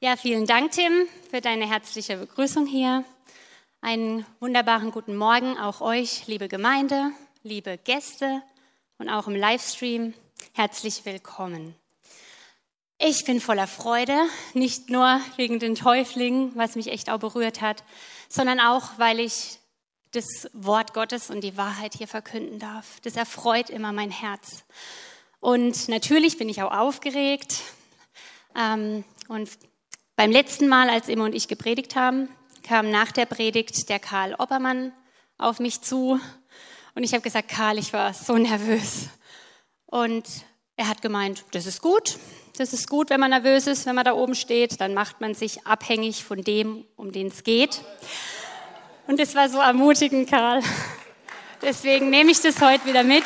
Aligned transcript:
Ja, 0.00 0.14
vielen 0.14 0.46
Dank, 0.46 0.70
Tim, 0.70 1.08
für 1.28 1.40
deine 1.40 1.68
herzliche 1.68 2.18
Begrüßung 2.18 2.66
hier. 2.66 3.02
Einen 3.80 4.24
wunderbaren 4.38 4.92
guten 4.92 5.16
Morgen 5.16 5.58
auch 5.58 5.80
euch, 5.80 6.28
liebe 6.28 6.46
Gemeinde, 6.46 7.10
liebe 7.42 7.78
Gäste 7.78 8.40
und 8.98 9.08
auch 9.08 9.26
im 9.26 9.34
Livestream. 9.34 10.14
Herzlich 10.52 11.04
willkommen. 11.04 11.74
Ich 12.98 13.24
bin 13.24 13.40
voller 13.40 13.66
Freude, 13.66 14.16
nicht 14.54 14.88
nur 14.88 15.20
wegen 15.34 15.58
den 15.58 15.74
Täuflingen, 15.74 16.52
was 16.54 16.76
mich 16.76 16.92
echt 16.92 17.10
auch 17.10 17.18
berührt 17.18 17.60
hat, 17.60 17.82
sondern 18.28 18.60
auch, 18.60 18.90
weil 18.98 19.18
ich 19.18 19.58
das 20.12 20.48
Wort 20.52 20.94
Gottes 20.94 21.28
und 21.28 21.40
die 21.40 21.56
Wahrheit 21.56 21.94
hier 21.94 22.06
verkünden 22.06 22.60
darf. 22.60 23.00
Das 23.00 23.16
erfreut 23.16 23.68
immer 23.68 23.90
mein 23.90 24.12
Herz. 24.12 24.62
Und 25.40 25.88
natürlich 25.88 26.38
bin 26.38 26.48
ich 26.48 26.62
auch 26.62 26.70
aufgeregt. 26.70 27.62
Ähm, 28.56 29.02
und 29.26 29.48
beim 30.18 30.32
letzten 30.32 30.66
Mal, 30.66 30.90
als 30.90 31.08
Immo 31.08 31.26
und 31.26 31.32
ich 31.32 31.46
gepredigt 31.46 31.94
haben, 31.94 32.28
kam 32.64 32.90
nach 32.90 33.12
der 33.12 33.24
Predigt 33.24 33.88
der 33.88 34.00
Karl 34.00 34.34
Oppermann 34.34 34.92
auf 35.38 35.60
mich 35.60 35.80
zu. 35.80 36.18
Und 36.96 37.04
ich 37.04 37.12
habe 37.12 37.22
gesagt, 37.22 37.48
Karl, 37.48 37.78
ich 37.78 37.92
war 37.92 38.12
so 38.12 38.36
nervös. 38.36 39.10
Und 39.86 40.24
er 40.74 40.88
hat 40.88 41.02
gemeint, 41.02 41.44
das 41.52 41.66
ist 41.66 41.80
gut. 41.82 42.18
Das 42.56 42.72
ist 42.72 42.88
gut, 42.90 43.10
wenn 43.10 43.20
man 43.20 43.30
nervös 43.30 43.68
ist, 43.68 43.86
wenn 43.86 43.94
man 43.94 44.04
da 44.04 44.12
oben 44.12 44.34
steht. 44.34 44.80
Dann 44.80 44.92
macht 44.92 45.20
man 45.20 45.36
sich 45.36 45.64
abhängig 45.68 46.24
von 46.24 46.42
dem, 46.42 46.84
um 46.96 47.12
den 47.12 47.28
es 47.28 47.44
geht. 47.44 47.80
Und 49.06 49.20
es 49.20 49.36
war 49.36 49.48
so 49.48 49.60
ermutigend, 49.60 50.28
Karl. 50.28 50.62
Deswegen 51.62 52.10
nehme 52.10 52.32
ich 52.32 52.40
das 52.40 52.60
heute 52.60 52.86
wieder 52.86 53.04
mit. 53.04 53.22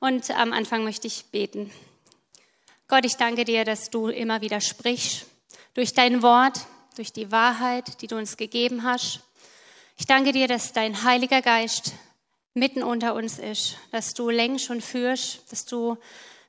Und 0.00 0.30
am 0.32 0.52
Anfang 0.52 0.84
möchte 0.84 1.06
ich 1.06 1.24
beten. 1.32 1.72
Gott, 2.92 3.06
ich 3.06 3.16
danke 3.16 3.46
dir, 3.46 3.64
dass 3.64 3.88
du 3.88 4.08
immer 4.08 4.42
wieder 4.42 4.60
sprichst 4.60 5.24
durch 5.72 5.94
dein 5.94 6.20
Wort, 6.20 6.66
durch 6.94 7.10
die 7.10 7.32
Wahrheit, 7.32 8.02
die 8.02 8.06
du 8.06 8.18
uns 8.18 8.36
gegeben 8.36 8.82
hast. 8.82 9.20
Ich 9.96 10.04
danke 10.04 10.32
dir, 10.32 10.46
dass 10.46 10.74
dein 10.74 11.02
Heiliger 11.02 11.40
Geist 11.40 11.94
mitten 12.52 12.82
unter 12.82 13.14
uns 13.14 13.38
ist, 13.38 13.78
dass 13.92 14.12
du 14.12 14.28
längst 14.28 14.66
schon 14.66 14.82
führst, 14.82 15.50
dass 15.50 15.64
du 15.64 15.96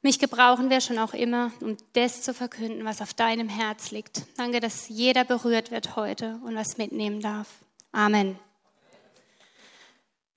mich 0.01 0.19
gebrauchen 0.19 0.69
wirst 0.69 0.87
schon 0.87 0.99
auch 0.99 1.13
immer, 1.13 1.53
um 1.61 1.77
das 1.93 2.23
zu 2.23 2.33
verkünden, 2.33 2.83
was 2.83 3.01
auf 3.01 3.13
deinem 3.13 3.47
Herz 3.47 3.91
liegt. 3.91 4.23
Danke, 4.35 4.59
dass 4.59 4.89
jeder 4.89 5.23
berührt 5.23 5.71
wird 5.71 5.95
heute 5.95 6.41
und 6.43 6.57
was 6.57 6.77
mitnehmen 6.77 7.21
darf. 7.21 7.47
Amen. 7.93 8.37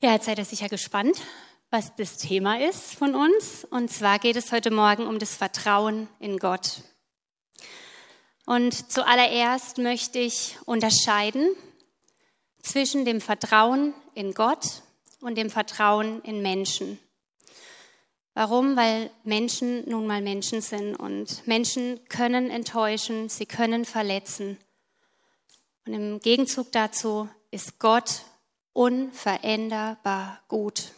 Ja, 0.00 0.12
jetzt 0.12 0.26
seid 0.26 0.38
ihr 0.38 0.44
sicher 0.44 0.68
gespannt, 0.68 1.20
was 1.70 1.94
das 1.96 2.16
Thema 2.18 2.60
ist 2.60 2.94
von 2.94 3.14
uns. 3.14 3.64
Und 3.70 3.90
zwar 3.90 4.18
geht 4.18 4.36
es 4.36 4.52
heute 4.52 4.70
Morgen 4.70 5.06
um 5.06 5.18
das 5.18 5.34
Vertrauen 5.34 6.08
in 6.20 6.38
Gott. 6.38 6.82
Und 8.44 8.92
zuallererst 8.92 9.78
möchte 9.78 10.18
ich 10.18 10.56
unterscheiden 10.66 11.48
zwischen 12.62 13.04
dem 13.04 13.20
Vertrauen 13.20 13.94
in 14.14 14.34
Gott 14.34 14.82
und 15.20 15.36
dem 15.36 15.50
Vertrauen 15.50 16.22
in 16.22 16.42
Menschen. 16.42 16.98
Warum? 18.34 18.76
Weil 18.76 19.10
Menschen 19.24 19.88
nun 19.88 20.06
mal 20.06 20.20
Menschen 20.20 20.60
sind 20.60 20.94
und 20.94 21.46
Menschen 21.46 22.00
können 22.08 22.50
enttäuschen, 22.50 23.28
sie 23.28 23.46
können 23.46 23.84
verletzen. 23.84 24.58
Und 25.86 25.94
im 25.94 26.20
Gegenzug 26.20 26.70
dazu 26.70 27.28
ist 27.50 27.78
Gott 27.78 28.22
unveränderbar 28.72 30.40
gut. 30.48 30.92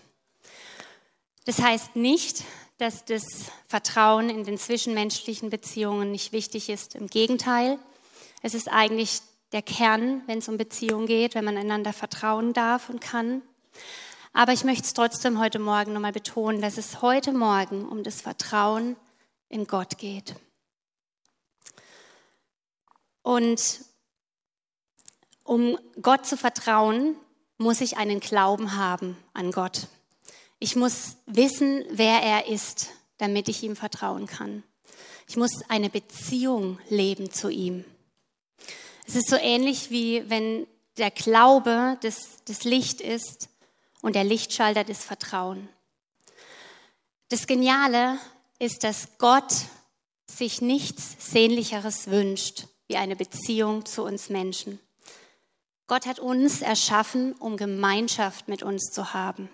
Das 1.48 1.62
heißt 1.62 1.96
nicht, 1.96 2.44
dass 2.76 3.06
das 3.06 3.24
Vertrauen 3.66 4.28
in 4.28 4.44
den 4.44 4.58
zwischenmenschlichen 4.58 5.48
Beziehungen 5.48 6.10
nicht 6.10 6.32
wichtig 6.32 6.68
ist. 6.68 6.94
Im 6.94 7.06
Gegenteil, 7.06 7.78
es 8.42 8.52
ist 8.52 8.68
eigentlich 8.70 9.22
der 9.52 9.62
Kern, 9.62 10.20
wenn 10.26 10.40
es 10.40 10.48
um 10.50 10.58
Beziehungen 10.58 11.06
geht, 11.06 11.34
wenn 11.34 11.46
man 11.46 11.56
einander 11.56 11.94
vertrauen 11.94 12.52
darf 12.52 12.90
und 12.90 13.00
kann. 13.00 13.40
Aber 14.34 14.52
ich 14.52 14.62
möchte 14.62 14.84
es 14.84 14.92
trotzdem 14.92 15.38
heute 15.38 15.58
Morgen 15.58 15.94
nochmal 15.94 16.12
betonen, 16.12 16.60
dass 16.60 16.76
es 16.76 17.00
heute 17.00 17.32
Morgen 17.32 17.88
um 17.88 18.02
das 18.02 18.20
Vertrauen 18.20 18.96
in 19.48 19.66
Gott 19.66 19.96
geht. 19.96 20.34
Und 23.22 23.80
um 25.44 25.78
Gott 26.02 26.26
zu 26.26 26.36
vertrauen, 26.36 27.16
muss 27.56 27.80
ich 27.80 27.96
einen 27.96 28.20
Glauben 28.20 28.76
haben 28.76 29.16
an 29.32 29.50
Gott. 29.50 29.88
Ich 30.58 30.76
muss 30.76 31.16
wissen, 31.26 31.84
wer 31.90 32.20
er 32.20 32.48
ist, 32.48 32.88
damit 33.18 33.48
ich 33.48 33.62
ihm 33.62 33.76
vertrauen 33.76 34.26
kann. 34.26 34.64
Ich 35.28 35.36
muss 35.36 35.52
eine 35.68 35.90
Beziehung 35.90 36.78
leben 36.88 37.30
zu 37.30 37.48
ihm. 37.48 37.84
Es 39.06 39.14
ist 39.14 39.28
so 39.28 39.36
ähnlich 39.36 39.90
wie 39.90 40.28
wenn 40.28 40.66
der 40.96 41.10
Glaube 41.10 41.96
das, 42.02 42.44
das 42.46 42.64
Licht 42.64 43.00
ist 43.00 43.48
und 44.02 44.16
der 44.16 44.24
Lichtschalter 44.24 44.84
das 44.84 45.04
Vertrauen. 45.04 45.68
Das 47.28 47.46
Geniale 47.46 48.18
ist, 48.58 48.84
dass 48.84 49.18
Gott 49.18 49.52
sich 50.26 50.60
nichts 50.60 51.16
Sehnlicheres 51.30 52.08
wünscht 52.08 52.66
wie 52.86 52.96
eine 52.96 53.16
Beziehung 53.16 53.84
zu 53.86 54.02
uns 54.02 54.30
Menschen. 54.30 54.80
Gott 55.86 56.06
hat 56.06 56.18
uns 56.18 56.62
erschaffen, 56.62 57.34
um 57.34 57.56
Gemeinschaft 57.56 58.48
mit 58.48 58.62
uns 58.62 58.90
zu 58.90 59.12
haben. 59.12 59.48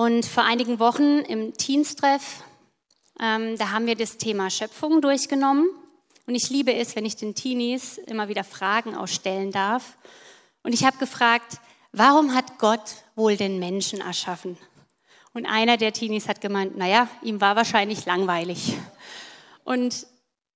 Und 0.00 0.24
vor 0.24 0.44
einigen 0.44 0.78
Wochen 0.78 1.18
im 1.18 1.52
Teens-Treff, 1.52 2.42
ähm, 3.20 3.58
da 3.58 3.70
haben 3.70 3.84
wir 3.84 3.96
das 3.96 4.16
Thema 4.16 4.48
Schöpfung 4.48 5.02
durchgenommen. 5.02 5.68
Und 6.26 6.34
ich 6.34 6.48
liebe 6.48 6.72
es, 6.72 6.96
wenn 6.96 7.04
ich 7.04 7.16
den 7.16 7.34
Teenies 7.34 7.98
immer 7.98 8.28
wieder 8.28 8.42
Fragen 8.42 8.94
ausstellen 8.96 9.52
darf. 9.52 9.98
Und 10.62 10.72
ich 10.72 10.86
habe 10.86 10.96
gefragt, 10.96 11.58
warum 11.92 12.34
hat 12.34 12.58
Gott 12.58 12.80
wohl 13.14 13.36
den 13.36 13.58
Menschen 13.58 14.00
erschaffen? 14.00 14.56
Und 15.34 15.44
einer 15.44 15.76
der 15.76 15.92
Teenies 15.92 16.28
hat 16.28 16.40
gemeint, 16.40 16.78
naja, 16.78 17.06
ihm 17.20 17.42
war 17.42 17.54
wahrscheinlich 17.54 18.06
langweilig. 18.06 18.78
Und 19.64 20.06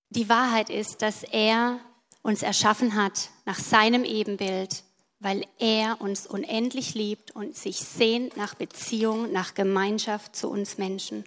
die 0.09 0.31
Wahrheit 0.31 0.71
ist, 0.71 1.03
dass 1.03 1.23
er 1.23 1.81
uns 2.23 2.43
erschaffen 2.43 2.95
hat 2.95 3.29
nach 3.45 3.59
seinem 3.59 4.05
Ebenbild 4.05 4.85
weil 5.25 5.47
er 5.59 6.03
uns 6.03 6.27
unendlich 6.27 6.93
liebt 6.93 7.31
und 7.31 7.57
sich 7.57 7.79
sehnt 7.79 8.37
nach 8.37 8.55
Beziehung, 8.55 9.33
nach 9.33 9.55
Gemeinschaft 9.55 10.37
zu 10.37 10.51
uns 10.51 10.77
Menschen. 10.77 11.25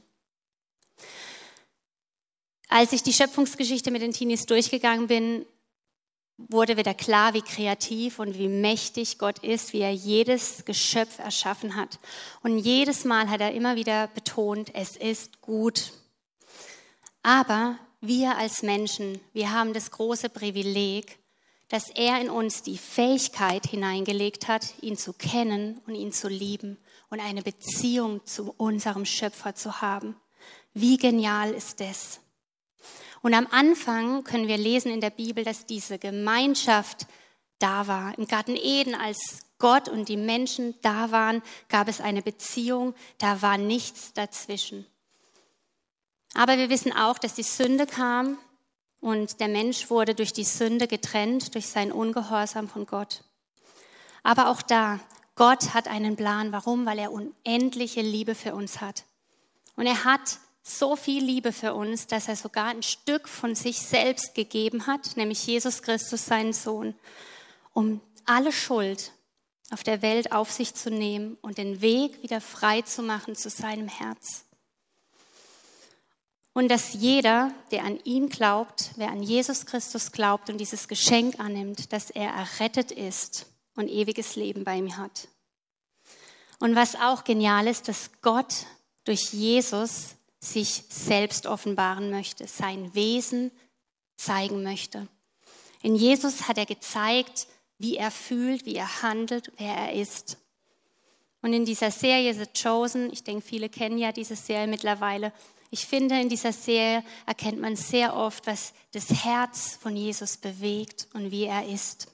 Als 2.70 2.94
ich 2.94 3.02
die 3.02 3.12
Schöpfungsgeschichte 3.12 3.90
mit 3.90 4.04
den 4.04 4.14
Teenies 4.14 4.46
durchgegangen 4.46 5.08
bin, 5.08 5.48
wurde 6.38 6.78
wieder 6.78 6.94
klar, 6.94 7.34
wie 7.34 7.42
kreativ 7.42 8.20
und 8.20 8.38
wie 8.38 8.50
mächtig 8.50 9.18
Gott 9.18 9.40
ist, 9.40 9.74
wie 9.74 9.80
er 9.80 9.94
jedes 9.94 10.64
Geschöpf 10.66 11.18
erschaffen 11.18 11.76
hat. 11.76 11.98
Und 12.44 12.60
jedes 12.60 13.04
Mal 13.04 13.32
hat 13.32 13.42
er 13.42 13.54
immer 13.54 13.78
wieder 13.78 14.10
betont, 14.10 14.70
es 14.76 14.96
ist 14.96 15.42
gut. 15.42 15.92
Aber 17.24 17.80
wir 18.00 18.38
als 18.38 18.62
Menschen, 18.62 19.20
wir 19.34 19.52
haben 19.52 19.74
das 19.74 19.90
große 19.90 20.30
Privileg, 20.30 21.18
dass 21.70 21.90
er 21.90 22.22
in 22.22 22.30
uns 22.30 22.64
die 22.64 22.78
Fähigkeit 22.78 23.66
hineingelegt 23.66 24.48
hat, 24.48 24.74
ihn 24.82 24.98
zu 24.98 25.14
kennen 25.14 25.82
und 25.86 25.96
ihn 25.96 26.12
zu 26.12 26.30
lieben 26.30 26.78
und 27.10 27.20
eine 27.20 27.42
Beziehung 27.42 28.26
zu 28.26 28.54
unserem 28.58 29.06
Schöpfer 29.06 29.56
zu 29.56 29.82
haben. 29.82 30.16
Wie 30.74 30.98
genial 30.98 31.52
ist 31.52 31.80
das? 31.80 32.20
Und 33.22 33.34
am 33.34 33.48
Anfang 33.48 34.24
können 34.24 34.48
wir 34.48 34.58
lesen 34.58 34.92
in 34.92 35.02
der 35.02 35.10
Bibel, 35.10 35.44
dass 35.44 35.66
diese 35.66 35.98
Gemeinschaft 35.98 37.08
da 37.60 37.88
war. 37.88 38.18
Im 38.18 38.28
Garten 38.28 38.56
Eden, 38.56 38.96
als 38.96 39.48
Gott 39.58 39.90
und 39.90 40.08
die 40.08 40.18
Menschen 40.18 40.76
da 40.82 41.12
waren, 41.12 41.42
gab 41.68 41.88
es 41.88 42.00
eine 42.00 42.22
Beziehung, 42.22 42.94
da 43.18 43.42
war 43.42 43.58
nichts 43.58 44.14
dazwischen. 44.14 44.86
Aber 46.36 46.58
wir 46.58 46.70
wissen 46.70 46.94
auch, 46.94 47.18
dass 47.18 47.34
die 47.34 47.44
Sünde 47.44 47.88
kam 47.88 48.38
und 49.02 49.40
der 49.40 49.48
Mensch 49.48 49.90
wurde 49.90 50.16
durch 50.16 50.34
die 50.34 50.44
Sünde 50.44 50.88
getrennt, 50.88 51.54
durch 51.56 51.68
sein 51.68 51.92
Ungehorsam 51.92 52.68
von 52.68 52.86
Gott. 52.86 53.24
Aber 54.24 54.50
auch 54.50 54.62
da, 54.62 55.00
Gott 55.36 55.74
hat 55.74 55.88
einen 55.88 56.16
Plan. 56.16 56.52
Warum? 56.52 56.86
Weil 56.86 57.00
er 57.00 57.12
unendliche 57.12 58.02
Liebe 58.02 58.36
für 58.36 58.56
uns 58.56 58.82
hat. 58.82 59.04
Und 59.76 59.86
er 59.86 60.04
hat 60.04 60.40
so 60.64 60.96
viel 60.96 61.24
Liebe 61.24 61.54
für 61.54 61.74
uns, 61.74 62.08
dass 62.08 62.28
er 62.28 62.36
sogar 62.36 62.66
ein 62.66 62.84
Stück 62.84 63.30
von 63.30 63.56
sich 63.56 63.80
selbst 63.80 64.36
gegeben 64.36 64.88
hat, 64.88 65.16
nämlich 65.16 65.46
Jesus 65.46 65.82
Christus, 65.82 66.26
seinen 66.26 66.52
Sohn, 66.54 66.96
um 67.74 68.02
alle 68.26 68.52
Schuld 68.52 69.12
auf 69.70 69.84
der 69.84 70.02
Welt 70.02 70.32
auf 70.32 70.52
sich 70.52 70.74
zu 70.74 70.90
nehmen 70.90 71.38
und 71.42 71.58
den 71.58 71.82
Weg 71.82 72.22
wieder 72.24 72.42
frei 72.42 72.82
zu 72.82 73.02
machen 73.04 73.36
zu 73.36 73.50
seinem 73.50 73.88
Herz 73.88 74.47
und 76.58 76.70
dass 76.70 76.94
jeder, 76.94 77.54
der 77.70 77.84
an 77.84 78.00
ihn 78.04 78.30
glaubt, 78.30 78.90
wer 78.96 79.12
an 79.12 79.22
Jesus 79.22 79.68
Christus 79.68 80.12
glaubt 80.12 80.50
und 80.50 80.58
dieses 80.58 80.88
Geschenk 80.88 81.40
annimmt, 81.40 81.94
dass 81.94 82.10
er 82.10 82.32
errettet 82.32 82.92
ist 82.92 83.46
und 83.76 83.88
ewiges 83.88 84.36
Leben 84.36 84.64
bei 84.64 84.76
ihm 84.78 84.98
hat. 84.98 85.28
Und 86.58 86.76
was 86.76 86.96
auch 86.96 87.26
genial 87.26 87.68
ist, 87.68 87.88
dass 87.88 88.10
Gott 88.24 88.66
durch 89.04 89.34
Jesus 89.34 90.16
sich 90.40 90.86
selbst 90.90 91.46
offenbaren 91.46 92.10
möchte, 92.10 92.48
sein 92.48 92.92
Wesen 92.96 93.52
zeigen 94.16 94.64
möchte. 94.64 95.08
In 95.84 95.94
Jesus 95.94 96.48
hat 96.48 96.58
er 96.58 96.66
gezeigt, 96.66 97.46
wie 97.78 97.98
er 97.98 98.10
fühlt, 98.10 98.66
wie 98.66 98.78
er 98.78 99.04
handelt, 99.04 99.52
wer 99.58 99.76
er 99.76 99.94
ist. 99.94 100.40
Und 101.44 101.54
in 101.54 101.66
dieser 101.66 101.92
Serie 101.92 102.34
The 102.34 102.48
Chosen, 102.60 103.14
ich 103.14 103.24
denke, 103.24 103.46
viele 103.46 103.70
kennen 103.70 104.00
ja 104.00 104.12
diese 104.12 104.36
Serie 104.36 104.66
mittlerweile, 104.66 105.32
ich 105.70 105.86
finde, 105.86 106.20
in 106.20 106.30
dieser 106.30 106.54
Serie 106.54 107.04
erkennt 107.26 107.60
man 107.60 107.76
sehr 107.76 108.16
oft, 108.16 108.48
was 108.48 108.74
das 108.92 109.10
Herz 109.24 109.78
von 109.82 109.96
Jesus 109.96 110.38
bewegt 110.38 111.08
und 111.14 111.32
wie 111.32 111.44
er 111.44 111.68
ist. 111.68 112.08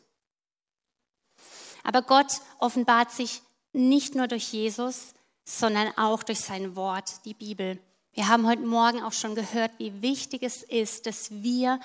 Aber 1.84 2.02
Gott 2.02 2.42
offenbart 2.60 3.12
sich 3.12 3.42
nicht 3.74 4.16
nur 4.16 4.28
durch 4.28 4.52
Jesus, 4.54 5.14
sondern 5.46 5.96
auch 5.98 6.24
durch 6.24 6.40
sein 6.40 6.76
Wort, 6.76 7.26
die 7.26 7.34
Bibel. 7.34 7.80
Wir 8.14 8.28
haben 8.28 8.48
heute 8.48 8.62
Morgen 8.62 9.02
auch 9.02 9.12
schon 9.12 9.36
gehört, 9.36 9.72
wie 9.78 10.02
wichtig 10.02 10.44
es 10.44 10.64
ist, 10.64 11.06
dass 11.06 11.30
wir 11.32 11.80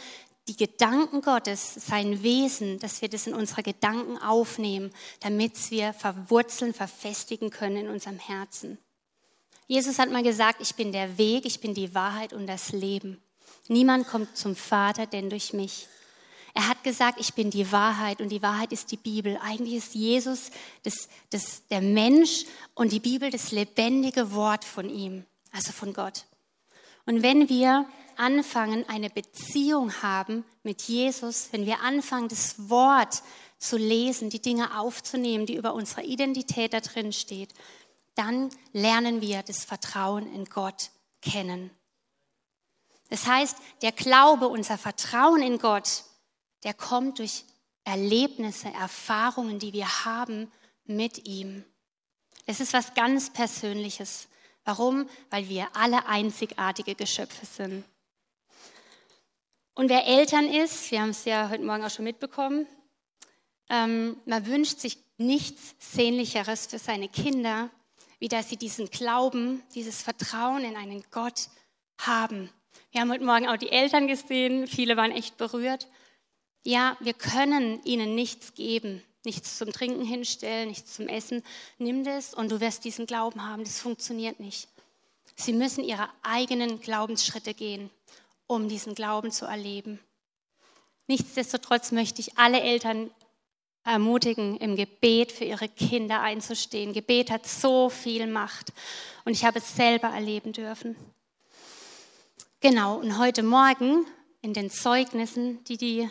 die 0.47 0.57
Gedanken 0.57 1.21
Gottes, 1.21 1.75
sein 1.75 2.23
Wesen, 2.23 2.79
dass 2.79 3.03
wir 3.03 3.09
das 3.09 3.27
in 3.27 3.35
unsere 3.35 3.63
Gedanken 3.63 4.17
aufnehmen, 4.19 4.93
damit 5.21 5.71
wir 5.71 5.93
verwurzeln, 5.93 6.73
verfestigen 6.73 7.51
können 7.51 7.77
in 7.77 7.89
unserem 7.89 8.19
Herzen. 8.19 8.79
Jesus 9.69 9.99
hat 9.99 10.11
mal 10.11 10.23
gesagt, 10.23 10.63
ich 10.63 10.75
bin 10.75 10.93
der 10.93 11.19
Weg, 11.19 11.45
ich 11.45 11.61
bin 11.61 11.75
die 11.75 11.95
Wahrheit 11.95 12.33
und 12.33 12.47
das 12.47 12.73
Leben. 12.73 13.21
Niemand 13.69 14.09
kommt 14.09 14.35
zum 14.35 14.57
Vater, 14.57 15.07
denn 15.07 15.29
durch 15.29 15.53
mich. 15.53 15.87
Er 16.55 16.69
hat 16.69 16.83
gesagt, 16.83 17.21
ich 17.21 17.35
bin 17.35 17.51
die 17.51 17.71
Wahrheit 17.71 18.23
und 18.23 18.31
die 18.31 18.41
Wahrheit 18.41 18.73
ist 18.73 18.91
die 18.91 18.97
Bibel. 18.97 19.39
Eigentlich 19.43 19.75
ist 19.75 19.95
Jesus 19.95 20.51
das, 20.85 21.11
das, 21.29 21.69
der 21.69 21.83
Mensch 21.83 22.47
und 22.75 22.93
die 22.93 22.99
Bibel 22.99 23.31
das 23.31 23.53
lebendige 23.53 24.33
Wort 24.33 24.65
von 24.65 24.89
ihm, 24.89 25.27
also 25.53 25.71
von 25.73 25.93
Gott. 25.93 26.25
Und 27.05 27.23
wenn 27.23 27.51
wir 27.51 27.87
anfangen, 28.17 28.89
eine 28.89 29.11
Beziehung 29.11 30.03
haben 30.03 30.45
mit 30.63 30.81
Jesus, 30.83 31.49
wenn 31.53 31.67
wir 31.67 31.81
anfangen, 31.81 32.29
das 32.29 32.71
Wort 32.71 33.23
zu 33.59 33.77
lesen, 33.77 34.31
die 34.31 34.41
Dinge 34.41 34.79
aufzunehmen, 34.79 35.45
die 35.45 35.57
über 35.57 35.75
unsere 35.75 36.05
Identität 36.05 36.73
da 36.73 36.81
drin 36.81 37.13
steht, 37.13 37.51
dann 38.19 38.51
lernen 38.73 39.21
wir 39.21 39.43
das 39.43 39.65
Vertrauen 39.65 40.33
in 40.35 40.45
Gott 40.47 40.91
kennen. 41.23 41.71
Das 43.11 43.27
heißt, 43.27 43.57
der 43.83 43.93
Glaube, 43.93 44.49
unser 44.49 44.77
Vertrauen 44.77 45.41
in 45.41 45.59
Gott, 45.59 46.05
der 46.65 46.75
kommt 46.75 47.21
durch 47.21 47.45
Erlebnisse, 47.85 48.69
Erfahrungen, 48.69 49.59
die 49.59 49.73
wir 49.73 50.05
haben 50.05 50.53
mit 50.85 51.27
ihm. 51.27 51.65
Es 52.45 52.61
ist 52.61 52.73
was 52.73 52.95
ganz 52.95 53.33
Persönliches. 53.33 54.29
Warum? 54.65 55.09
Weil 55.31 55.49
wir 55.49 55.69
alle 55.75 56.07
einzigartige 56.07 56.95
Geschöpfe 56.95 57.47
sind. 57.47 57.85
Und 59.75 59.89
wer 59.89 60.07
Eltern 60.07 60.53
ist, 60.53 60.91
wir 60.91 61.01
haben 61.01 61.11
es 61.11 61.25
ja 61.25 61.49
heute 61.49 61.63
Morgen 61.63 61.85
auch 61.85 61.91
schon 61.91 62.05
mitbekommen, 62.05 62.67
ähm, 63.71 64.21
man 64.27 64.45
wünscht 64.47 64.81
sich 64.81 64.99
nichts 65.19 65.75
Sehnlicheres 65.79 66.67
für 66.67 66.79
seine 66.79 67.09
Kinder, 67.09 67.71
wie 68.19 68.29
dass 68.29 68.49
sie 68.49 68.57
diesen 68.57 68.91
Glauben, 68.91 69.63
dieses 69.75 70.03
Vertrauen 70.03 70.65
in 70.65 70.77
einen 70.77 71.05
Gott 71.11 71.49
haben. 72.01 72.51
Wir 72.91 73.01
haben 73.01 73.13
heute 73.13 73.25
Morgen 73.25 73.49
auch 73.49 73.57
die 73.57 73.71
Eltern 73.71 74.09
gesehen, 74.09 74.67
viele 74.67 74.97
waren 74.97 75.13
echt 75.13 75.37
berührt. 75.37 75.89
Ja, 76.65 76.97
wir 77.01 77.15
können 77.15 77.83
ihnen 77.85 78.15
nichts 78.15 78.55
geben, 78.55 79.03
nichts 79.25 79.59
zum 79.59 79.73
Trinken 79.73 80.05
hinstellen, 80.05 80.69
nichts 80.69 80.95
zum 80.95 81.09
Essen. 81.09 81.43
Nimm 81.79 82.05
das 82.05 82.35
und 82.35 82.51
du 82.51 82.61
wirst 82.61 82.85
diesen 82.85 83.07
Glauben 83.07 83.47
haben. 83.47 83.65
Das 83.65 83.81
funktioniert 83.81 84.41
nicht. 84.41 84.69
Sie 85.37 85.53
müssen 85.53 85.85
ihre 85.85 86.09
eigenen 86.23 86.81
Glaubensschritte 86.81 87.55
gehen 87.55 87.91
um 88.49 88.69
diesen 88.69 88.97
Glauben 88.97 89.31
zu 89.31 89.45
erleben. 89.45 90.01
Nichtsdestotrotz 91.07 91.93
möchte 91.93 92.21
ich 92.21 92.37
alle 92.37 92.61
Eltern 92.61 93.11
ermutigen, 93.89 94.57
im 94.59 94.77
Gebet 94.77 95.33
für 95.33 95.45
ihre 95.45 95.69
Kinder 95.69 96.21
einzustehen. 96.21 96.93
Gebet 96.93 97.31
hat 97.31 97.47
so 97.47 97.89
viel 97.89 98.27
Macht 98.27 98.73
und 99.25 99.33
ich 99.33 99.45
habe 99.45 99.59
es 99.59 99.75
selber 99.75 100.09
erleben 100.09 100.53
dürfen. 100.53 100.97
Genau, 102.61 102.97
und 102.97 103.19
heute 103.19 103.43
Morgen 103.43 104.05
in 104.43 104.53
den 104.53 104.71
Zeugnissen, 104.71 105.63
die 105.65 105.77
die 105.77 106.11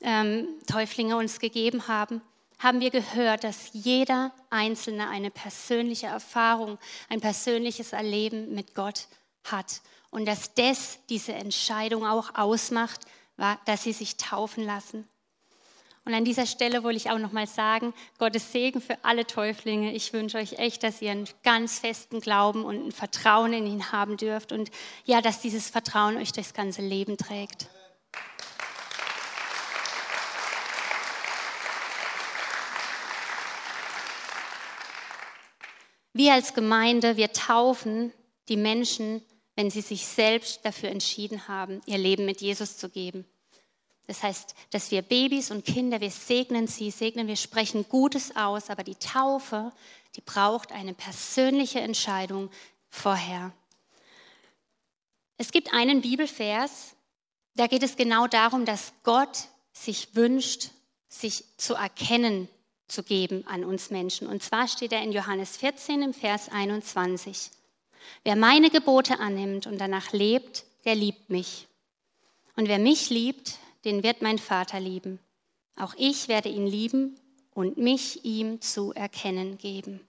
ähm, 0.00 0.48
Täuflinge 0.66 1.16
uns 1.16 1.40
gegeben 1.40 1.88
haben, 1.88 2.22
haben 2.58 2.80
wir 2.80 2.90
gehört, 2.90 3.44
dass 3.44 3.70
jeder 3.72 4.32
Einzelne 4.50 5.08
eine 5.08 5.30
persönliche 5.30 6.06
Erfahrung, 6.06 6.78
ein 7.08 7.20
persönliches 7.20 7.92
Erleben 7.92 8.54
mit 8.54 8.74
Gott 8.74 9.06
hat 9.44 9.80
und 10.10 10.26
dass 10.26 10.54
das 10.54 10.98
diese 11.08 11.32
Entscheidung 11.32 12.04
auch 12.06 12.34
ausmacht, 12.34 13.00
dass 13.64 13.84
sie 13.84 13.92
sich 13.92 14.16
taufen 14.16 14.64
lassen. 14.64 15.08
Und 16.08 16.14
an 16.14 16.24
dieser 16.24 16.46
Stelle 16.46 16.84
wollte 16.84 16.96
ich 16.96 17.10
auch 17.10 17.18
noch 17.18 17.32
mal 17.32 17.46
sagen, 17.46 17.92
Gottes 18.18 18.50
Segen 18.50 18.80
für 18.80 18.96
alle 19.04 19.26
Täuflinge. 19.26 19.92
Ich 19.92 20.14
wünsche 20.14 20.38
euch 20.38 20.54
echt, 20.54 20.82
dass 20.82 21.02
ihr 21.02 21.10
einen 21.10 21.28
ganz 21.42 21.80
festen 21.80 22.22
Glauben 22.22 22.64
und 22.64 22.82
ein 22.82 22.92
Vertrauen 22.92 23.52
in 23.52 23.66
ihn 23.66 23.92
haben 23.92 24.16
dürft 24.16 24.50
und 24.50 24.70
ja, 25.04 25.20
dass 25.20 25.42
dieses 25.42 25.68
Vertrauen 25.68 26.16
euch 26.16 26.32
durchs 26.32 26.54
ganze 26.54 26.80
Leben 26.80 27.18
trägt. 27.18 27.66
Wir 36.14 36.32
als 36.32 36.54
Gemeinde, 36.54 37.18
wir 37.18 37.32
taufen 37.34 38.14
die 38.48 38.56
Menschen 38.56 39.20
wenn 39.58 39.70
sie 39.72 39.80
sich 39.80 40.06
selbst 40.06 40.64
dafür 40.64 40.88
entschieden 40.90 41.48
haben, 41.48 41.80
ihr 41.84 41.98
Leben 41.98 42.24
mit 42.26 42.40
Jesus 42.40 42.76
zu 42.76 42.88
geben. 42.88 43.24
Das 44.08 44.22
heißt, 44.22 44.54
dass 44.70 44.90
wir 44.90 45.02
Babys 45.02 45.50
und 45.50 45.66
Kinder, 45.66 46.00
wir 46.00 46.10
segnen 46.10 46.66
sie, 46.66 46.90
segnen, 46.90 47.28
wir 47.28 47.36
sprechen 47.36 47.86
Gutes 47.90 48.34
aus, 48.34 48.70
aber 48.70 48.82
die 48.82 48.94
Taufe, 48.94 49.70
die 50.16 50.22
braucht 50.22 50.72
eine 50.72 50.94
persönliche 50.94 51.80
Entscheidung 51.80 52.50
vorher. 52.88 53.52
Es 55.36 55.52
gibt 55.52 55.74
einen 55.74 56.00
Bibelvers, 56.00 56.96
da 57.54 57.66
geht 57.66 57.82
es 57.82 57.96
genau 57.96 58.26
darum, 58.26 58.64
dass 58.64 58.94
Gott 59.04 59.48
sich 59.74 60.14
wünscht, 60.14 60.70
sich 61.10 61.44
zu 61.58 61.74
erkennen 61.74 62.48
zu 62.86 63.02
geben 63.02 63.46
an 63.46 63.62
uns 63.62 63.90
Menschen. 63.90 64.26
Und 64.26 64.42
zwar 64.42 64.68
steht 64.68 64.92
er 64.92 65.02
in 65.02 65.12
Johannes 65.12 65.58
14 65.58 66.00
im 66.00 66.14
Vers 66.14 66.48
21. 66.48 67.50
Wer 68.24 68.36
meine 68.36 68.70
Gebote 68.70 69.20
annimmt 69.20 69.66
und 69.66 69.76
danach 69.76 70.12
lebt, 70.12 70.64
der 70.86 70.94
liebt 70.94 71.28
mich. 71.28 71.66
Und 72.56 72.68
wer 72.68 72.78
mich 72.78 73.10
liebt, 73.10 73.58
den 73.88 74.02
wird 74.02 74.20
mein 74.20 74.38
Vater 74.38 74.78
lieben. 74.78 75.18
Auch 75.74 75.94
ich 75.96 76.28
werde 76.28 76.50
ihn 76.50 76.66
lieben 76.66 77.18
und 77.54 77.78
mich 77.78 78.22
ihm 78.22 78.60
zu 78.60 78.92
erkennen 78.92 79.56
geben. 79.56 80.06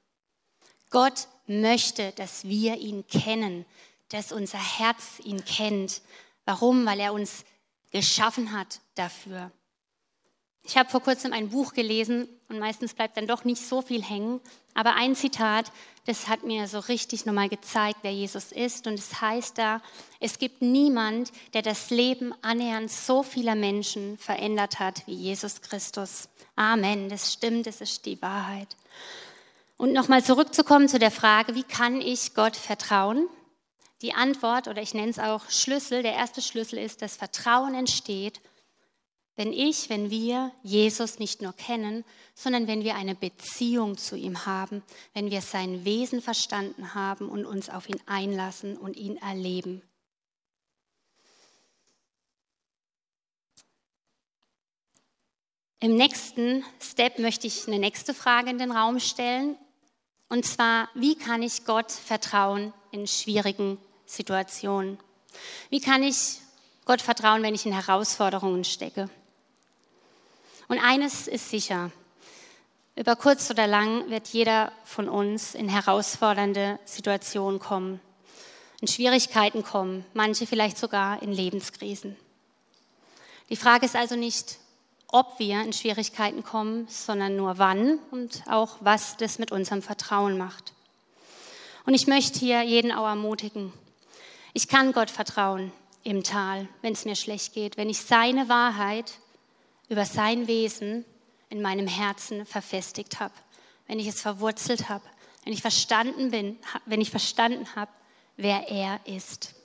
Gott 0.89 1.29
möchte, 1.47 2.11
dass 2.11 2.43
wir 2.43 2.75
ihn 2.77 3.07
kennen, 3.07 3.65
dass 4.09 4.33
unser 4.33 4.57
Herz 4.57 5.19
ihn 5.23 5.45
kennt. 5.45 6.01
Warum? 6.43 6.85
Weil 6.85 6.99
er 6.99 7.13
uns 7.13 7.45
geschaffen 7.91 8.51
hat 8.51 8.81
dafür. 8.95 9.49
Ich 10.69 10.77
habe 10.77 10.87
vor 10.87 11.01
kurzem 11.01 11.33
ein 11.33 11.49
Buch 11.49 11.73
gelesen 11.73 12.27
und 12.47 12.59
meistens 12.59 12.93
bleibt 12.93 13.17
dann 13.17 13.25
doch 13.25 13.43
nicht 13.43 13.59
so 13.59 13.81
viel 13.81 14.03
hängen. 14.03 14.39
Aber 14.75 14.93
ein 14.93 15.15
Zitat, 15.15 15.71
das 16.05 16.27
hat 16.27 16.43
mir 16.43 16.67
so 16.67 16.77
richtig 16.77 17.25
nochmal 17.25 17.49
gezeigt, 17.49 17.97
wer 18.03 18.13
Jesus 18.13 18.51
ist. 18.51 18.85
Und 18.85 18.93
es 18.93 19.19
heißt 19.19 19.57
da, 19.57 19.81
es 20.19 20.37
gibt 20.37 20.61
niemand, 20.61 21.31
der 21.55 21.63
das 21.63 21.89
Leben 21.89 22.35
annähernd 22.43 22.91
so 22.91 23.23
vieler 23.23 23.55
Menschen 23.55 24.19
verändert 24.19 24.77
hat 24.77 25.07
wie 25.07 25.15
Jesus 25.15 25.63
Christus. 25.63 26.29
Amen, 26.55 27.09
das 27.09 27.33
stimmt, 27.33 27.65
das 27.65 27.81
ist 27.81 28.05
die 28.05 28.21
Wahrheit. 28.21 28.77
Und 29.75 29.91
nochmal 29.91 30.23
zurückzukommen 30.23 30.87
zu 30.87 30.99
der 30.99 31.09
Frage, 31.09 31.55
wie 31.55 31.63
kann 31.63 31.99
ich 31.99 32.35
Gott 32.35 32.55
vertrauen? 32.55 33.27
Die 34.03 34.13
Antwort, 34.13 34.67
oder 34.67 34.83
ich 34.83 34.93
nenne 34.93 35.09
es 35.09 35.17
auch 35.17 35.49
Schlüssel, 35.49 36.03
der 36.03 36.13
erste 36.13 36.43
Schlüssel 36.43 36.77
ist, 36.77 37.01
dass 37.01 37.15
Vertrauen 37.15 37.73
entsteht 37.73 38.39
wenn 39.39 39.53
ich, 39.53 39.89
wenn 39.89 40.09
wir 40.09 40.51
Jesus 40.63 41.17
nicht 41.17 41.41
nur 41.41 41.53
kennen, 41.53 42.03
sondern 42.35 42.67
wenn 42.67 42.83
wir 42.83 42.95
eine 42.95 43.15
Beziehung 43.15 43.97
zu 43.97 44.17
ihm 44.17 44.45
haben, 44.45 44.83
wenn 45.13 45.31
wir 45.31 45.39
sein 45.39 45.85
Wesen 45.85 46.21
verstanden 46.21 46.93
haben 46.93 47.29
und 47.29 47.45
uns 47.45 47.69
auf 47.69 47.87
ihn 47.87 48.01
einlassen 48.05 48.75
und 48.75 48.97
ihn 48.97 49.15
erleben. 49.15 49.81
Im 55.79 55.95
nächsten 55.95 56.65
Step 56.81 57.17
möchte 57.17 57.47
ich 57.47 57.65
eine 57.65 57.79
nächste 57.79 58.13
Frage 58.13 58.49
in 58.49 58.57
den 58.57 58.73
Raum 58.73 58.99
stellen. 58.99 59.55
Und 60.27 60.45
zwar, 60.45 60.89
wie 60.95 61.15
kann 61.15 61.43
ich 61.43 61.63
Gott 61.63 61.93
vertrauen 61.93 62.73
in 62.91 63.07
schwierigen 63.07 63.77
Situationen? 64.05 64.99
Wie 65.69 65.79
kann 65.79 66.03
ich 66.03 66.41
Gott 66.83 67.01
vertrauen, 67.01 67.41
wenn 67.41 67.55
ich 67.55 67.65
in 67.65 67.71
Herausforderungen 67.71 68.65
stecke? 68.65 69.09
Und 70.69 70.79
eines 70.79 71.27
ist 71.27 71.49
sicher, 71.49 71.91
über 72.95 73.15
kurz 73.15 73.49
oder 73.49 73.65
lang 73.65 74.09
wird 74.09 74.27
jeder 74.27 74.71
von 74.85 75.09
uns 75.09 75.55
in 75.55 75.67
herausfordernde 75.67 76.79
Situationen 76.85 77.59
kommen. 77.59 77.99
in 78.81 78.87
Schwierigkeiten 78.87 79.63
kommen, 79.63 80.05
manche 80.13 80.47
vielleicht 80.47 80.77
sogar 80.77 81.21
in 81.21 81.33
Lebenskrisen. 81.33 82.15
Die 83.49 83.57
Frage 83.57 83.85
ist 83.85 83.97
also 83.97 84.15
nicht, 84.15 84.57
ob 85.07 85.37
wir 85.39 85.61
in 85.61 85.73
Schwierigkeiten 85.73 86.43
kommen, 86.43 86.87
sondern 86.87 87.35
nur 87.35 87.57
wann 87.57 87.99
und 88.11 88.43
auch 88.47 88.77
was 88.79 89.17
das 89.17 89.37
mit 89.37 89.51
unserem 89.51 89.81
Vertrauen 89.81 90.37
macht. 90.37 90.71
Und 91.85 91.93
ich 91.93 92.07
möchte 92.07 92.39
hier 92.39 92.61
jeden 92.61 92.93
auch 92.93 93.07
ermutigen. 93.07 93.73
Ich 94.53 94.67
kann 94.67 94.93
Gott 94.93 95.09
vertrauen 95.09 95.73
im 96.03 96.23
Tal, 96.23 96.67
wenn 96.81 96.93
es 96.93 97.03
mir 97.03 97.15
schlecht 97.15 97.53
geht, 97.53 97.75
wenn 97.75 97.89
ich 97.89 98.01
seine 98.01 98.47
Wahrheit 98.47 99.11
über 99.89 100.05
sein 100.05 100.47
Wesen 100.47 101.03
in 101.49 101.61
meinem 101.61 101.87
Herzen 101.87 102.45
verfestigt 102.45 103.19
habe, 103.19 103.33
wenn 103.87 103.99
ich 103.99 104.07
es 104.07 104.21
verwurzelt 104.21 104.87
habe, 104.87 105.03
wenn 105.43 105.53
ich 105.53 105.61
verstanden 105.61 106.31
bin, 106.31 106.57
wenn 106.85 107.01
ich 107.01 107.09
verstanden 107.09 107.75
habe, 107.75 107.91
wer 108.37 108.69
er 108.69 108.99
ist. 109.05 109.55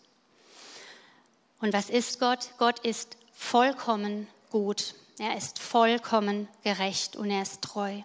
Und 1.61 1.73
was 1.73 1.91
ist 1.91 2.21
Gott? 2.21 2.51
Gott 2.59 2.81
ist 2.81 3.17
vollkommen 3.33 4.27
gut. 4.51 4.95
Er 5.19 5.37
ist 5.37 5.59
vollkommen 5.59 6.49
gerecht 6.63 7.17
und 7.17 7.31
er 7.31 7.43
ist 7.43 7.63
treu. 7.63 8.03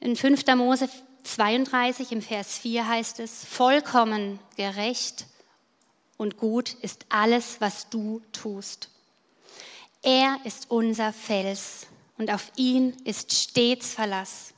In 0.00 0.16
5. 0.16 0.46
Mose 0.56 0.88
32 1.22 2.12
im 2.12 2.20
Vers 2.20 2.58
4 2.58 2.86
heißt 2.86 3.20
es, 3.20 3.44
vollkommen 3.44 4.38
gerecht 4.56 5.26
und 6.18 6.36
gut 6.36 6.74
ist 6.74 7.06
alles, 7.08 7.60
was 7.60 7.88
du 7.88 8.20
tust. 8.32 8.90
Er 10.06 10.36
ist 10.44 10.70
unser 10.70 11.14
Fels 11.14 11.86
und 12.18 12.30
auf 12.30 12.52
ihn 12.56 12.94
ist 13.04 13.32
stets 13.32 13.94
Verlass. 13.94 14.52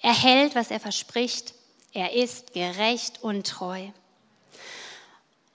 Er 0.00 0.14
hält, 0.14 0.54
was 0.54 0.70
er 0.70 0.78
verspricht. 0.78 1.54
Er 1.92 2.12
ist 2.12 2.52
gerecht 2.52 3.20
und 3.20 3.48
treu. 3.48 3.88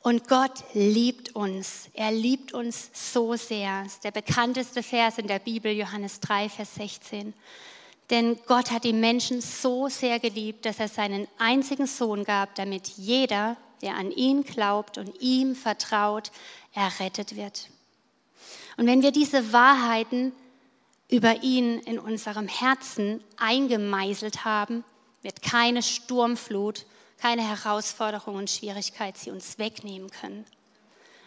Und 0.01 0.27
Gott 0.27 0.51
liebt 0.73 1.33
uns. 1.33 1.89
Er 1.93 2.11
liebt 2.11 2.53
uns 2.53 2.89
so 2.91 3.37
sehr. 3.37 3.83
Das 3.83 3.93
ist 3.93 4.03
der 4.03 4.11
bekannteste 4.11 4.83
Vers 4.83 5.17
in 5.17 5.27
der 5.27 5.39
Bibel, 5.39 5.71
Johannes 5.71 6.19
3, 6.19 6.49
Vers 6.49 6.75
16. 6.75 7.33
Denn 8.09 8.37
Gott 8.47 8.69
hat 8.69 8.83
die 8.83 8.91
Menschen 8.91 9.39
so 9.39 9.87
sehr 9.87 10.19
geliebt, 10.19 10.65
dass 10.65 10.79
er 10.79 10.89
seinen 10.89 11.29
einzigen 11.37 11.87
Sohn 11.87 12.25
gab, 12.25 12.53
damit 12.55 12.89
jeder, 12.97 13.55
der 13.81 13.95
an 13.95 14.11
ihn 14.11 14.43
glaubt 14.43 14.97
und 14.97 15.21
ihm 15.21 15.55
vertraut, 15.55 16.33
errettet 16.73 17.37
wird. 17.37 17.69
Und 18.77 18.87
wenn 18.87 19.01
wir 19.01 19.11
diese 19.11 19.53
Wahrheiten 19.53 20.31
über 21.09 21.43
ihn 21.43 21.79
in 21.79 21.99
unserem 21.99 22.47
Herzen 22.47 23.23
eingemeißelt 23.37 24.45
haben, 24.45 24.83
wird 25.21 25.41
keine 25.41 25.83
Sturmflut 25.83 26.85
keine 27.21 27.47
Herausforderung 27.47 28.35
und 28.35 28.49
Schwierigkeit 28.49 29.15
sie 29.15 29.29
uns 29.29 29.59
wegnehmen 29.59 30.09
können. 30.09 30.43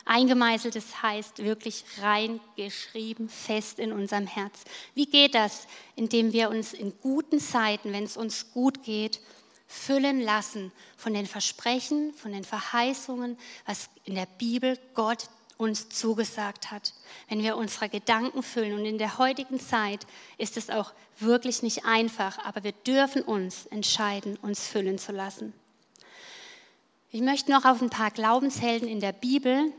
Eingemeißeltes 0.05 1.03
heißt 1.03 1.39
wirklich 1.39 1.85
reingeschrieben, 2.03 3.29
fest 3.29 3.79
in 3.79 3.93
unserem 3.93 4.27
Herz. 4.27 4.65
Wie 4.95 5.07
geht 5.07 5.35
das? 5.35 5.67
Indem 5.97 6.33
wir 6.33 6.51
uns 6.51 6.75
in 6.75 6.93
guten 7.01 7.39
Zeiten, 7.39 7.93
wenn 7.93 8.05
es 8.05 8.17
uns 8.17 8.53
gut 8.53 8.83
geht, 8.83 9.21
füllen 9.67 10.21
lassen 10.21 10.73
von 10.97 11.15
den 11.15 11.27
Versprechen, 11.27 12.13
von 12.13 12.33
den 12.33 12.45
Verheißungen, 12.45 13.39
was 13.65 13.89
in 14.05 14.15
der 14.15 14.27
Bibel 14.27 14.79
Gott 14.95 15.31
uns 15.57 15.89
zugesagt 15.89 16.71
hat. 16.71 16.95
Wenn 17.29 17.43
wir 17.43 17.57
unsere 17.57 17.89
Gedanken 17.89 18.43
füllen. 18.43 18.79
Und 18.79 18.85
in 18.85 18.99
der 18.99 19.19
heutigen 19.19 19.61
Zeit 19.61 20.07
ist 20.39 20.57
es 20.57 20.71
auch 20.71 20.93
wirklich 21.19 21.63
nicht 21.63 21.85
einfach, 21.85 22.39
aber 22.45 22.65
wir 22.65 22.73
dürfen 22.73 23.23
uns 23.23 23.67
entscheiden, 23.67 24.37
uns 24.37 24.67
füllen 24.67 24.99
zu 24.99 25.13
lassen. 25.13 25.53
Ich 27.11 27.21
möchte 27.21 27.53
noch 27.53 27.65
auf 27.65 27.81
ein 27.81 27.91
paar 27.91 28.11
Glaubenshelden 28.11 28.89
in 28.89 28.99
der 28.99 29.13
Bibel 29.13 29.73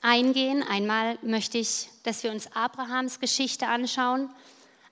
eingehen. 0.00 0.62
Einmal 0.62 1.18
möchte 1.22 1.58
ich, 1.58 1.88
dass 2.04 2.22
wir 2.22 2.30
uns 2.30 2.52
Abrahams 2.52 3.18
Geschichte 3.18 3.66
anschauen. 3.66 4.30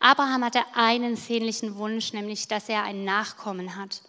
Abraham 0.00 0.44
hatte 0.44 0.62
einen 0.74 1.16
sehnlichen 1.16 1.76
Wunsch, 1.76 2.12
nämlich 2.12 2.48
dass 2.48 2.68
er 2.68 2.82
ein 2.82 3.04
Nachkommen 3.04 3.76
hat. 3.76 4.02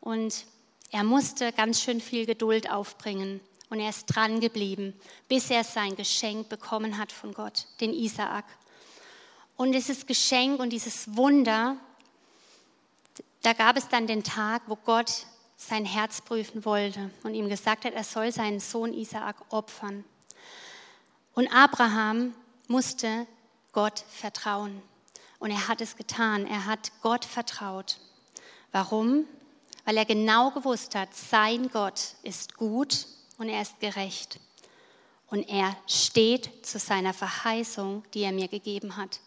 Und 0.00 0.44
er 0.90 1.04
musste 1.04 1.52
ganz 1.52 1.80
schön 1.80 2.00
viel 2.00 2.26
Geduld 2.26 2.70
aufbringen. 2.70 3.40
Und 3.72 3.80
er 3.80 3.88
ist 3.88 4.04
dran 4.04 4.38
geblieben, 4.38 4.92
bis 5.28 5.48
er 5.48 5.64
sein 5.64 5.96
Geschenk 5.96 6.50
bekommen 6.50 6.98
hat 6.98 7.10
von 7.10 7.32
Gott, 7.32 7.68
den 7.80 7.94
Isaak. 7.94 8.44
Und 9.56 9.72
dieses 9.72 10.04
Geschenk 10.04 10.60
und 10.60 10.68
dieses 10.68 11.16
Wunder, 11.16 11.78
da 13.40 13.54
gab 13.54 13.78
es 13.78 13.88
dann 13.88 14.06
den 14.06 14.24
Tag, 14.24 14.60
wo 14.66 14.76
Gott 14.76 15.24
sein 15.56 15.86
Herz 15.86 16.20
prüfen 16.20 16.66
wollte 16.66 17.10
und 17.22 17.32
ihm 17.32 17.48
gesagt 17.48 17.86
hat, 17.86 17.94
er 17.94 18.04
soll 18.04 18.30
seinen 18.30 18.60
Sohn 18.60 18.92
Isaak 18.92 19.36
opfern. 19.48 20.04
Und 21.32 21.48
Abraham 21.48 22.34
musste 22.68 23.26
Gott 23.72 24.04
vertrauen. 24.10 24.82
Und 25.38 25.50
er 25.50 25.66
hat 25.66 25.80
es 25.80 25.96
getan. 25.96 26.46
Er 26.46 26.66
hat 26.66 26.92
Gott 27.00 27.24
vertraut. 27.24 28.00
Warum? 28.70 29.24
Weil 29.86 29.96
er 29.96 30.04
genau 30.04 30.50
gewusst 30.50 30.94
hat, 30.94 31.14
sein 31.14 31.70
Gott 31.70 32.16
ist 32.22 32.58
gut 32.58 33.06
und 33.38 33.48
er 33.48 33.62
ist 33.62 33.80
gerecht. 33.80 34.38
Und 35.28 35.48
er 35.48 35.74
steht 35.86 36.66
zu 36.66 36.78
seiner 36.78 37.14
Verheißung, 37.14 38.04
die 38.12 38.20
er 38.22 38.32
mir 38.32 38.48
gegeben 38.48 38.96
hat. 38.96 39.20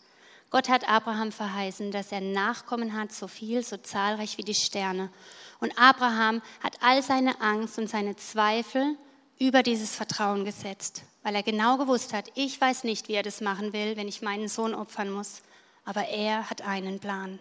Gott 0.52 0.70
hat 0.70 0.88
Abraham 0.88 1.32
verheißen, 1.32 1.92
dass 1.92 2.12
er 2.12 2.22
Nachkommen 2.22 2.94
hat, 2.94 3.12
so 3.12 3.28
viel, 3.28 3.64
so 3.64 3.78
zahlreich 3.78 4.38
wie 4.38 4.44
die 4.44 4.54
Sterne. 4.54 5.12
Und 5.60 5.78
Abraham 5.78 6.42
hat 6.64 6.78
all 6.82 7.02
seine 7.02 7.42
Angst 7.42 7.78
und 7.78 7.90
seine 7.90 8.16
Zweifel 8.16 8.96
über 9.40 9.64
dieses 9.64 9.96
Vertrauen 9.96 10.46
gesetzt, 10.46 11.04
weil 11.24 11.36
er 11.36 11.44
genau 11.44 11.78
gewusst 11.78 12.14
hat, 12.14 12.32
ich 12.36 12.60
weiß 12.62 12.84
nicht, 12.84 13.08
wie 13.08 13.14
er 13.14 13.24
das 13.24 13.42
machen 13.42 13.74
will, 13.74 13.98
wenn 13.98 14.08
ich 14.08 14.22
meinen 14.22 14.48
Sohn 14.48 14.74
opfern 14.74 15.10
muss, 15.10 15.42
aber 15.84 16.08
er 16.08 16.50
hat 16.50 16.62
einen 16.62 17.00
Plan. 17.00 17.40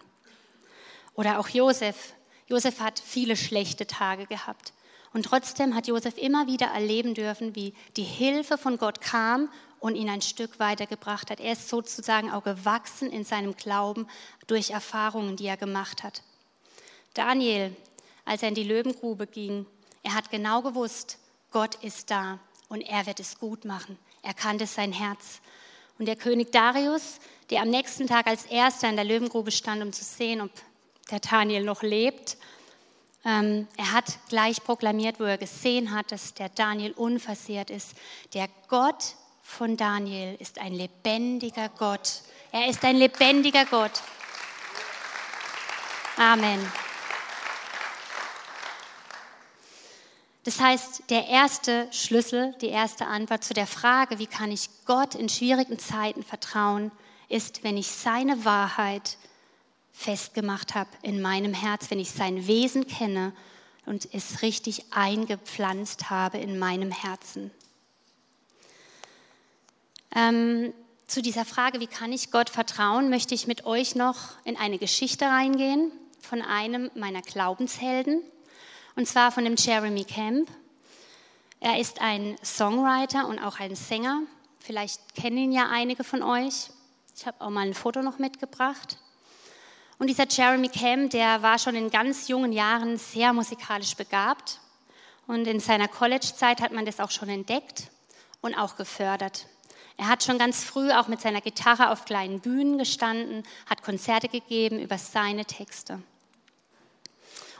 Oder 1.13 1.39
auch 1.39 1.47
Josef. 1.47 2.13
Josef 2.47 2.79
hat 2.79 2.99
viele 2.99 3.37
schlechte 3.37 3.87
Tage 3.87 4.25
gehabt. 4.25 4.73
Und 5.15 5.23
trotzdem 5.23 5.75
hat 5.75 5.87
Josef 5.87 6.17
immer 6.17 6.45
wieder 6.45 6.65
erleben 6.65 7.13
dürfen, 7.13 7.55
wie 7.55 7.73
die 7.95 8.03
Hilfe 8.03 8.57
von 8.57 8.77
Gott 8.77 8.99
kam 8.99 9.49
und 9.79 9.95
ihn 9.95 10.09
ein 10.09 10.21
Stück 10.21 10.59
weitergebracht 10.59 11.31
hat. 11.31 11.39
Er 11.39 11.53
ist 11.53 11.69
sozusagen 11.69 12.29
auch 12.29 12.43
gewachsen 12.43 13.09
in 13.09 13.23
seinem 13.23 13.55
Glauben 13.55 14.07
durch 14.47 14.71
Erfahrungen, 14.71 15.37
die 15.37 15.45
er 15.45 15.55
gemacht 15.55 16.03
hat. 16.03 16.21
Daniel, 17.13 17.73
als 18.25 18.43
er 18.43 18.49
in 18.49 18.55
die 18.55 18.65
Löwengrube 18.65 19.25
ging. 19.25 19.65
Er 20.03 20.15
hat 20.15 20.31
genau 20.31 20.61
gewusst, 20.61 21.17
Gott 21.49 21.75
ist 21.75 22.11
da 22.11 22.39
und 22.67 22.81
er 22.81 23.05
wird 23.05 23.21
es 23.21 23.39
gut 23.39 23.63
machen. 23.63 23.97
Er 24.21 24.33
kannte 24.33 24.67
sein 24.67 24.91
Herz. 24.91 25.39
Und 25.97 26.07
der 26.07 26.17
König 26.17 26.51
Darius, 26.51 27.21
der 27.51 27.61
am 27.61 27.69
nächsten 27.69 28.07
Tag 28.07 28.27
als 28.27 28.47
erster 28.47 28.89
in 28.89 28.97
der 28.97 29.05
Löwengrube 29.05 29.51
stand, 29.51 29.81
um 29.81 29.93
zu 29.93 30.03
sehen, 30.03 30.41
ob 30.41 30.51
der 31.09 31.21
Daniel 31.21 31.63
noch 31.63 31.83
lebt, 31.83 32.35
ähm, 33.25 33.67
er 33.75 33.91
hat 33.91 34.05
gleich 34.29 34.63
proklamiert, 34.63 35.19
wo 35.19 35.23
er 35.23 35.39
gesehen 35.39 35.93
hat, 35.95 36.11
dass 36.11 36.35
der 36.35 36.49
Daniel 36.49 36.91
unversehrt 36.91 37.71
ist. 37.71 37.95
Der 38.35 38.47
Gott 38.67 39.15
von 39.41 39.77
Daniel 39.77 40.35
ist 40.39 40.59
ein 40.59 40.73
lebendiger 40.73 41.69
Gott. 41.69 42.21
Er 42.51 42.69
ist 42.69 42.83
ein 42.85 42.97
lebendiger 42.97 43.65
Gott. 43.65 44.03
Amen. 46.17 46.59
Das 50.43 50.59
heißt, 50.59 51.09
der 51.09 51.27
erste 51.27 51.87
Schlüssel, 51.91 52.53
die 52.61 52.69
erste 52.69 53.07
Antwort 53.07 53.43
zu 53.43 53.55
der 53.55 53.65
Frage, 53.65 54.19
wie 54.19 54.27
kann 54.27 54.51
ich 54.51 54.69
Gott 54.85 55.15
in 55.15 55.27
schwierigen 55.27 55.79
Zeiten 55.79 56.23
vertrauen, 56.23 56.91
ist, 57.27 57.63
wenn 57.63 57.75
ich 57.75 57.87
seine 57.87 58.45
Wahrheit 58.45 59.17
festgemacht 59.95 60.75
habe 60.75 60.89
in 61.01 61.21
meinem 61.21 61.53
Herz, 61.53 61.89
wenn 61.89 61.99
ich 61.99 62.11
sein 62.11 62.47
Wesen 62.47 62.85
kenne 62.85 63.33
und 63.85 64.13
es 64.13 64.41
richtig 64.41 64.83
eingepflanzt 64.91 66.09
habe 66.09 66.37
in 66.37 66.59
meinem 66.59 66.91
Herzen. 66.91 67.49
Ähm, 70.13 70.73
zu 71.07 71.21
dieser 71.21 71.45
Frage, 71.45 71.79
wie 71.79 71.87
kann 71.87 72.11
ich 72.11 72.31
Gott 72.31 72.49
vertrauen, 72.49 73.09
möchte 73.09 73.33
ich 73.33 73.47
mit 73.47 73.65
euch 73.65 73.95
noch 73.95 74.31
in 74.43 74.57
eine 74.57 74.77
Geschichte 74.77 75.25
reingehen 75.25 75.91
von 76.19 76.41
einem 76.41 76.91
meiner 76.95 77.21
Glaubenshelden, 77.21 78.21
und 78.95 79.07
zwar 79.07 79.31
von 79.31 79.45
dem 79.45 79.55
Jeremy 79.55 80.03
Camp. 80.03 80.49
Er 81.59 81.79
ist 81.79 82.01
ein 82.01 82.37
Songwriter 82.43 83.27
und 83.27 83.39
auch 83.39 83.59
ein 83.59 83.75
Sänger. 83.75 84.21
Vielleicht 84.59 85.15
kennen 85.15 85.37
ihn 85.37 85.51
ja 85.51 85.69
einige 85.69 86.03
von 86.03 86.23
euch. 86.23 86.69
Ich 87.15 87.25
habe 87.25 87.39
auch 87.41 87.49
mal 87.49 87.65
ein 87.65 87.73
Foto 87.73 88.01
noch 88.01 88.19
mitgebracht. 88.19 88.97
Und 89.97 90.07
dieser 90.07 90.27
Jeremy 90.27 90.69
Camp, 90.69 91.11
der 91.11 91.41
war 91.41 91.57
schon 91.57 91.75
in 91.75 91.89
ganz 91.89 92.27
jungen 92.27 92.51
Jahren 92.51 92.97
sehr 92.97 93.31
musikalisch 93.31 93.95
begabt. 93.95 94.59
Und 95.27 95.47
in 95.47 95.59
seiner 95.59 95.87
College-Zeit 95.87 96.61
hat 96.61 96.71
man 96.71 96.85
das 96.85 96.99
auch 96.99 97.11
schon 97.11 97.29
entdeckt 97.29 97.89
und 98.41 98.55
auch 98.55 98.75
gefördert. 98.75 99.47
Er 99.97 100.07
hat 100.07 100.23
schon 100.23 100.37
ganz 100.37 100.63
früh 100.63 100.91
auch 100.91 101.07
mit 101.07 101.21
seiner 101.21 101.39
Gitarre 101.39 101.89
auf 101.89 102.03
kleinen 102.03 102.41
Bühnen 102.41 102.77
gestanden, 102.77 103.43
hat 103.69 103.81
Konzerte 103.81 104.27
gegeben 104.27 104.79
über 104.79 104.97
seine 104.97 105.45
Texte. 105.45 106.01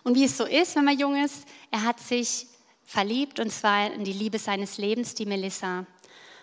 Und 0.03 0.15
wie 0.15 0.25
es 0.25 0.37
so 0.37 0.45
ist, 0.45 0.75
wenn 0.75 0.85
man 0.85 0.99
jung 0.99 1.23
ist, 1.23 1.47
er 1.71 1.83
hat 1.83 1.99
sich 1.99 2.47
verliebt 2.85 3.39
und 3.39 3.51
zwar 3.51 3.91
in 3.91 4.03
die 4.03 4.13
Liebe 4.13 4.37
seines 4.37 4.77
Lebens, 4.77 5.15
die 5.15 5.25
Melissa. 5.25 5.85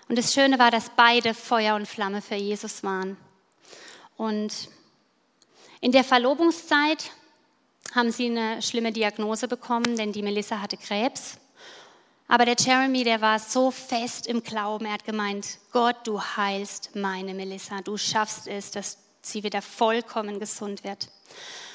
Und 0.09 0.19
das 0.19 0.33
Schöne 0.33 0.59
war, 0.59 0.71
dass 0.71 0.91
beide 0.97 1.35
Feuer 1.35 1.77
und 1.77 1.87
Flamme 1.87 2.23
für 2.23 2.35
Jesus 2.35 2.83
waren. 2.83 3.17
Und 4.17 4.69
in 5.83 5.91
der 5.91 6.05
Verlobungszeit 6.05 7.11
haben 7.93 8.13
sie 8.13 8.27
eine 8.27 8.63
schlimme 8.63 8.93
Diagnose 8.93 9.49
bekommen, 9.49 9.97
denn 9.97 10.13
die 10.13 10.23
Melissa 10.23 10.61
hatte 10.61 10.77
Krebs. 10.77 11.39
Aber 12.29 12.45
der 12.45 12.55
Jeremy, 12.57 13.03
der 13.03 13.21
war 13.21 13.41
so 13.41 13.73
fest 13.73 14.29
im 14.29 14.45
Glauben, 14.45 14.87
er 14.87 14.93
hat 14.93 15.05
gemeint, 15.05 15.59
Gott, 15.73 15.97
du 16.05 16.23
heilst 16.23 16.95
meine 16.95 17.35
Melissa, 17.35 17.81
du 17.81 17.97
schaffst 17.97 18.47
es, 18.47 18.71
dass 18.71 18.99
sie 19.23 19.43
wieder 19.43 19.61
vollkommen 19.61 20.39
gesund 20.39 20.85
wird. 20.85 21.09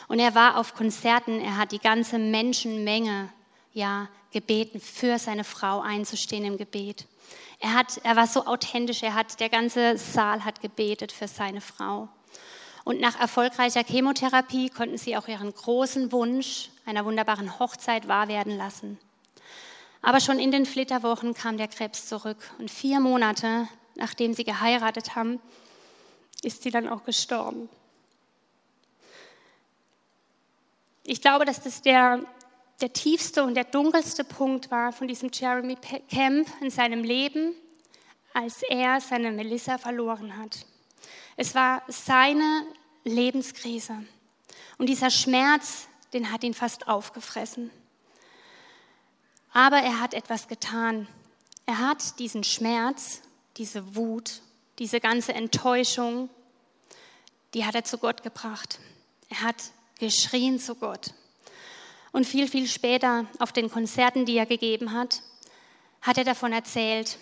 Und 0.08 0.20
er 0.20 0.34
war 0.34 0.56
auf 0.56 0.74
Konzerten, 0.74 1.42
er 1.42 1.58
hat 1.58 1.74
die 1.74 1.80
ganze 1.80 2.18
Menschenmenge 2.18 3.28
ja 3.74 4.08
gebeten, 4.32 4.80
für 4.80 5.20
seine 5.20 5.44
Frau 5.44 5.82
einzustehen 5.82 6.46
im 6.46 6.58
Gebet. 6.58 7.08
Er, 7.60 7.74
hat, 7.74 7.98
er 8.04 8.16
war 8.16 8.28
so 8.28 8.46
authentisch, 8.46 9.04
er 9.04 9.16
hat, 9.16 9.42
der 9.42 9.50
ganze 9.50 9.98
Saal 9.98 10.46
hat 10.46 10.62
gebetet 10.62 11.12
für 11.12 11.28
seine 11.28 11.60
Frau. 11.60 12.08
Und 12.88 13.02
nach 13.02 13.20
erfolgreicher 13.20 13.84
Chemotherapie 13.84 14.70
konnten 14.70 14.98
sie 14.98 15.18
auch 15.18 15.28
ihren 15.28 15.54
großen 15.54 16.14
Wunsch 16.14 16.70
einer 16.86 17.04
wunderbaren 17.04 17.60
Hochzeit 17.60 18.08
wahr 18.08 18.30
werden 18.30 18.56
lassen. 18.56 18.98
Aber 20.02 20.22
schon 20.22 20.40
in 20.40 20.52
den 20.52 20.66
Flitterwochen 20.66 21.34
kam 21.34 21.58
der 21.58 21.68
Krebs 21.68 22.08
zurück 22.08 22.38
und 22.60 22.72
vier 22.72 23.02
Monate 23.02 23.68
nachdem 23.96 24.34
sie 24.34 24.46
geheiratet 24.46 25.18
haben, 25.18 25.42
ist 26.44 26.64
sie 26.64 26.72
dann 26.72 26.88
auch 26.88 27.04
gestorben. 27.04 27.68
Ich 31.04 31.20
glaube, 31.20 31.44
dass 31.44 31.62
das 31.62 31.82
der 31.82 32.22
der 32.80 32.94
tiefste 32.94 33.44
und 33.44 33.56
der 33.56 33.66
dunkelste 33.66 34.24
Punkt 34.24 34.72
war 34.72 34.94
von 34.94 35.10
diesem 35.10 35.30
Jeremy 35.34 35.76
Camp 36.10 36.48
in 36.62 36.70
seinem 36.70 37.04
Leben, 37.04 37.54
als 38.34 38.62
er 38.62 39.02
seine 39.02 39.34
Melissa 39.34 39.78
verloren 39.78 40.38
hat. 40.38 40.66
Es 41.38 41.54
war 41.56 41.84
seine 41.88 42.66
Lebenskrise. 43.04 44.04
Und 44.78 44.88
dieser 44.88 45.12
Schmerz, 45.12 45.88
den 46.12 46.32
hat 46.32 46.44
ihn 46.44 46.56
fast 46.56 46.88
aufgefressen. 46.88 47.70
Aber 49.54 49.78
er 49.78 50.00
hat 50.00 50.14
etwas 50.14 50.48
getan. 50.48 51.08
Er 51.68 51.78
hat 51.78 52.20
diesen 52.20 52.44
Schmerz, 52.44 53.22
diese 53.58 53.96
Wut, 53.96 54.42
diese 54.80 55.00
ganze 55.00 55.34
Enttäuschung, 55.34 56.30
die 57.54 57.66
hat 57.66 57.76
er 57.76 57.84
zu 57.84 57.98
Gott 57.98 58.24
gebracht. 58.24 58.80
Er 59.30 59.42
hat 59.42 59.56
geschrien 60.00 60.60
zu 60.60 60.76
Gott. 60.76 61.14
Und 62.12 62.26
viel, 62.26 62.48
viel 62.48 62.68
später 62.68 63.26
auf 63.40 63.52
den 63.52 63.70
Konzerten, 63.70 64.26
die 64.26 64.38
er 64.38 64.46
gegeben 64.46 64.94
hat, 64.94 65.22
hat 66.02 66.18
er 66.18 66.24
davon 66.24 66.52
erzählt. 66.52 67.18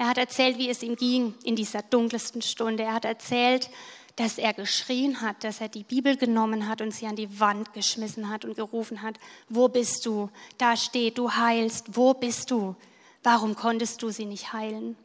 Er 0.00 0.08
hat 0.08 0.16
erzählt, 0.16 0.56
wie 0.56 0.70
es 0.70 0.82
ihm 0.82 0.96
ging 0.96 1.34
in 1.44 1.56
dieser 1.56 1.82
dunkelsten 1.82 2.40
Stunde. 2.40 2.84
Er 2.84 2.94
hat 2.94 3.04
erzählt, 3.04 3.68
dass 4.16 4.38
er 4.38 4.54
geschrien 4.54 5.20
hat, 5.20 5.44
dass 5.44 5.60
er 5.60 5.68
die 5.68 5.82
Bibel 5.84 6.16
genommen 6.16 6.66
hat 6.66 6.80
und 6.80 6.90
sie 6.90 7.06
an 7.06 7.16
die 7.16 7.38
Wand 7.38 7.74
geschmissen 7.74 8.30
hat 8.30 8.46
und 8.46 8.56
gerufen 8.56 9.02
hat, 9.02 9.16
wo 9.50 9.68
bist 9.68 10.06
du? 10.06 10.30
Da 10.56 10.74
steht, 10.78 11.18
du 11.18 11.30
heilst, 11.32 11.98
wo 11.98 12.14
bist 12.14 12.50
du? 12.50 12.76
Warum 13.22 13.54
konntest 13.54 14.00
du 14.00 14.08
sie 14.08 14.24
nicht 14.24 14.54
heilen? 14.54 14.96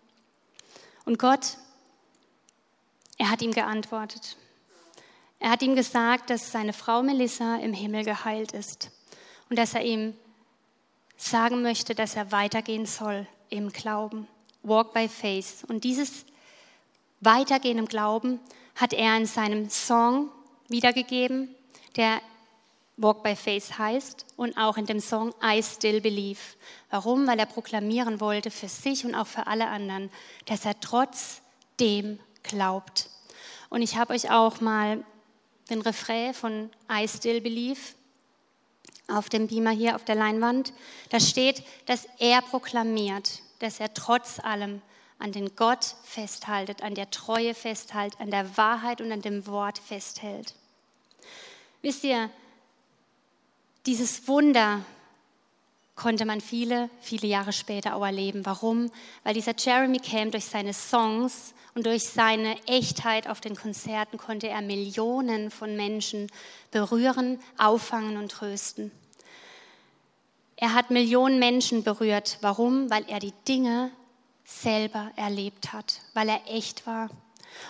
Und 1.03 1.19
Gott, 1.19 1.57
er 3.17 3.29
hat 3.29 3.41
ihm 3.41 3.51
geantwortet. 3.51 4.37
Er 5.39 5.49
hat 5.49 5.61
ihm 5.61 5.75
gesagt, 5.75 6.29
dass 6.29 6.53
seine 6.53 6.71
Frau 6.71 7.03
Melissa 7.03 7.57
im 7.57 7.73
Himmel 7.73 8.05
geheilt 8.05 8.53
ist 8.53 8.91
und 9.49 9.59
dass 9.59 9.73
er 9.73 9.83
ihm 9.83 10.15
sagen 11.17 11.63
möchte, 11.63 11.95
dass 11.95 12.15
er 12.15 12.31
weitergehen 12.31 12.85
soll 12.85 13.27
im 13.49 13.73
Glauben. 13.73 14.29
Walk 14.67 14.93
by 14.93 15.07
faith. 15.07 15.63
Und 15.67 15.83
dieses 15.83 16.25
Weitergehen 17.21 17.77
im 17.77 17.87
Glauben 17.87 18.39
hat 18.75 18.93
er 18.93 19.15
in 19.17 19.25
seinem 19.25 19.69
Song 19.69 20.29
wiedergegeben, 20.67 21.53
der 21.95 22.21
Walk 22.97 23.23
by 23.23 23.35
Faith 23.35 23.77
heißt 23.77 24.25
und 24.37 24.57
auch 24.57 24.77
in 24.77 24.85
dem 24.85 24.99
Song 24.99 25.33
I 25.43 25.61
Still 25.61 25.99
Believe. 25.99 26.39
Warum? 26.89 27.27
Weil 27.27 27.39
er 27.39 27.45
proklamieren 27.45 28.21
wollte 28.21 28.51
für 28.51 28.69
sich 28.69 29.05
und 29.05 29.15
auch 29.15 29.27
für 29.27 29.47
alle 29.47 29.67
anderen, 29.67 30.09
dass 30.45 30.65
er 30.65 30.79
trotzdem 30.79 32.19
glaubt. 32.43 33.09
Und 33.69 33.81
ich 33.81 33.97
habe 33.97 34.13
euch 34.13 34.31
auch 34.31 34.61
mal 34.61 35.03
den 35.69 35.81
Refrain 35.81 36.33
von 36.33 36.69
I 36.89 37.07
Still 37.07 37.41
Believe 37.41 37.79
auf 39.07 39.29
dem 39.29 39.47
Beamer 39.47 39.71
hier 39.71 39.95
auf 39.95 40.05
der 40.05 40.15
Leinwand. 40.15 40.73
Da 41.09 41.19
steht, 41.19 41.63
dass 41.85 42.07
er 42.17 42.41
proklamiert, 42.41 43.41
dass 43.59 43.79
er 43.79 43.93
trotz 43.93 44.39
allem 44.39 44.81
an 45.19 45.31
den 45.31 45.55
Gott 45.55 45.95
festhaltet, 46.03 46.83
an 46.83 46.95
der 46.95 47.09
Treue 47.09 47.53
festhält, 47.53 48.19
an 48.19 48.31
der 48.31 48.57
Wahrheit 48.57 49.01
und 49.01 49.11
an 49.11 49.21
dem 49.21 49.47
Wort 49.47 49.79
festhält. 49.79 50.53
Wisst 51.81 52.03
ihr, 52.03 52.29
dieses 53.85 54.27
Wunder 54.27 54.81
konnte 55.95 56.25
man 56.25 56.41
viele, 56.41 56.89
viele 56.99 57.27
Jahre 57.27 57.53
später 57.53 57.95
auch 57.95 58.05
erleben. 58.05 58.45
Warum? 58.45 58.91
Weil 59.23 59.33
dieser 59.33 59.53
Jeremy 59.57 59.99
Camp 59.99 60.31
durch 60.31 60.45
seine 60.45 60.73
Songs 60.73 61.53
und 61.73 61.85
durch 61.85 62.03
seine 62.03 62.57
Echtheit 62.67 63.27
auf 63.27 63.41
den 63.41 63.55
Konzerten 63.55 64.17
konnte 64.17 64.47
er 64.47 64.61
Millionen 64.61 65.51
von 65.51 65.75
Menschen 65.75 66.27
berühren, 66.71 67.39
auffangen 67.57 68.17
und 68.17 68.31
trösten. 68.31 68.91
Er 70.57 70.73
hat 70.73 70.89
Millionen 70.89 71.39
Menschen 71.39 71.83
berührt. 71.83 72.37
Warum? 72.41 72.89
Weil 72.89 73.05
er 73.09 73.19
die 73.19 73.33
Dinge 73.47 73.91
selber 74.45 75.11
erlebt 75.15 75.73
hat, 75.73 76.01
weil 76.13 76.29
er 76.29 76.41
echt 76.47 76.85
war. 76.87 77.09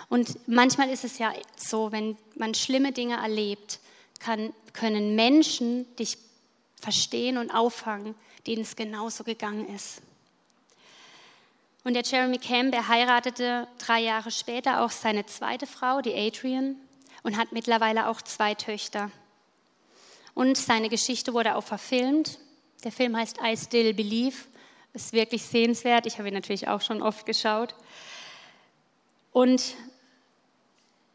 Und 0.08 0.38
manchmal 0.48 0.90
ist 0.90 1.04
es 1.04 1.18
ja 1.18 1.32
so, 1.56 1.92
wenn 1.92 2.16
man 2.34 2.54
schlimme 2.54 2.92
Dinge 2.92 3.16
erlebt, 3.16 3.80
kann, 4.20 4.52
können 4.72 5.14
Menschen 5.14 5.86
dich 5.96 6.18
verstehen 6.80 7.38
und 7.38 7.50
auffangen, 7.50 8.14
denen 8.46 8.62
es 8.62 8.76
genauso 8.76 9.24
gegangen 9.24 9.68
ist. 9.74 10.02
Und 11.84 11.94
der 11.94 12.02
Jeremy 12.02 12.38
Camp, 12.38 12.74
er 12.74 12.88
heiratete 12.88 13.68
drei 13.78 14.00
Jahre 14.00 14.30
später 14.30 14.84
auch 14.84 14.90
seine 14.90 15.24
zweite 15.26 15.66
Frau, 15.66 16.00
die 16.00 16.14
Adrian, 16.14 16.76
und 17.22 17.36
hat 17.36 17.52
mittlerweile 17.52 18.08
auch 18.08 18.20
zwei 18.22 18.54
Töchter. 18.54 19.10
Und 20.34 20.56
seine 20.56 20.88
Geschichte 20.88 21.32
wurde 21.32 21.54
auch 21.54 21.64
verfilmt. 21.64 22.38
Der 22.84 22.92
Film 22.92 23.16
heißt 23.16 23.38
I 23.42 23.56
Still 23.56 23.94
Believe, 23.94 24.36
ist 24.92 25.12
wirklich 25.12 25.42
sehenswert. 25.42 26.06
Ich 26.06 26.18
habe 26.18 26.28
ihn 26.28 26.34
natürlich 26.34 26.68
auch 26.68 26.80
schon 26.80 27.02
oft 27.02 27.26
geschaut. 27.26 27.74
Und 29.32 29.74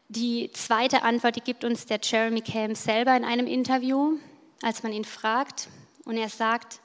die 0.08 0.50
zweite 0.52 1.02
Antwort, 1.02 1.36
die 1.36 1.40
gibt 1.40 1.64
uns 1.64 1.86
der 1.86 1.98
Jeremy 2.02 2.42
Camp 2.42 2.76
selber 2.76 3.16
in 3.16 3.24
einem 3.24 3.46
Interview, 3.46 4.18
als 4.60 4.82
man 4.82 4.92
ihn 4.92 5.04
fragt. 5.04 5.68
Und 6.04 6.16
er 6.16 6.28
sagt, 6.28 6.80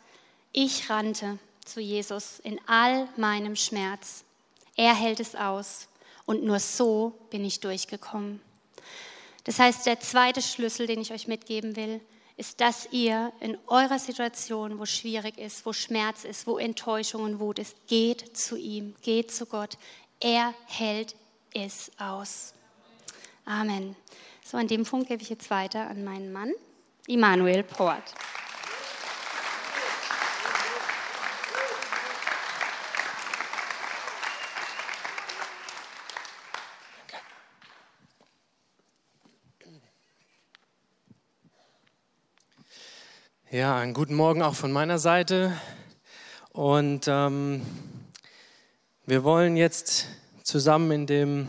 ich 0.53 0.89
rannte 0.89 1.37
zu 1.65 1.81
Jesus 1.81 2.39
in 2.39 2.59
all 2.67 3.07
meinem 3.17 3.55
Schmerz. 3.55 4.23
Er 4.75 4.95
hält 4.95 5.19
es 5.19 5.35
aus 5.35 5.87
und 6.25 6.43
nur 6.43 6.59
so 6.59 7.13
bin 7.29 7.43
ich 7.43 7.59
durchgekommen. 7.59 8.41
Das 9.43 9.59
heißt, 9.59 9.85
der 9.85 9.99
zweite 9.99 10.41
Schlüssel, 10.41 10.87
den 10.87 11.01
ich 11.01 11.11
euch 11.11 11.27
mitgeben 11.27 11.75
will, 11.75 12.01
ist, 12.37 12.61
dass 12.61 12.87
ihr 12.91 13.33
in 13.39 13.57
eurer 13.67 13.97
Situation, 13.97 14.77
wo 14.77 14.85
schwierig 14.85 15.37
ist, 15.39 15.65
wo 15.65 15.73
Schmerz 15.73 16.23
ist, 16.23 16.45
wo 16.45 16.59
Enttäuschung 16.59 17.23
und 17.23 17.39
Wut 17.39 17.57
ist, 17.57 17.75
geht 17.87 18.37
zu 18.37 18.55
ihm, 18.55 18.95
geht 19.01 19.31
zu 19.31 19.47
Gott. 19.47 19.77
Er 20.19 20.53
hält 20.67 21.15
es 21.53 21.91
aus. 21.97 22.53
Amen. 23.45 23.95
So, 24.43 24.57
an 24.57 24.67
dem 24.67 24.83
Punkt 24.83 25.07
gebe 25.07 25.23
ich 25.23 25.29
jetzt 25.29 25.49
weiter 25.49 25.89
an 25.89 26.03
meinen 26.03 26.31
Mann, 26.31 26.53
Immanuel 27.07 27.63
Port. 27.63 28.03
Ja, 43.49 43.77
einen 43.77 43.93
guten 43.93 44.13
Morgen 44.13 44.41
auch 44.41 44.55
von 44.55 44.73
meiner 44.73 44.99
Seite. 44.99 45.53
Und 46.51 47.05
ähm, 47.07 47.61
wir 49.05 49.23
wollen 49.23 49.55
jetzt 49.55 50.07
zusammen 50.43 50.91
in 50.91 51.07
dem 51.07 51.47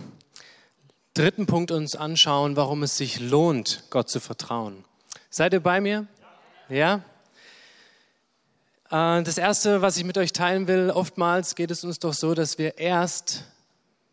dritten 1.15 1.47
Punkt 1.47 1.73
uns 1.73 1.97
anschauen, 1.97 2.55
warum 2.55 2.85
es 2.85 2.97
sich 2.97 3.19
lohnt, 3.19 3.83
Gott 3.91 4.09
zu 4.09 4.21
vertrauen. 4.21 4.85
Seid 5.29 5.55
ihr 5.55 5.61
bei 5.61 5.81
mir? 5.81 6.07
Ja? 6.69 7.03
Äh, 8.93 9.25
das 9.25 9.37
Erste, 9.37 9.83
was 9.83 9.97
ich 9.97 10.05
mit 10.05 10.19
euch 10.19 10.33
teilen 10.33 10.69
will, 10.69 10.93
oftmals 10.93 11.57
geht 11.57 11.73
es 11.73 11.83
uns 11.83 11.99
doch 11.99 12.15
so, 12.15 12.33
dass 12.35 12.59
wir 12.59 12.79
erst, 12.79 13.43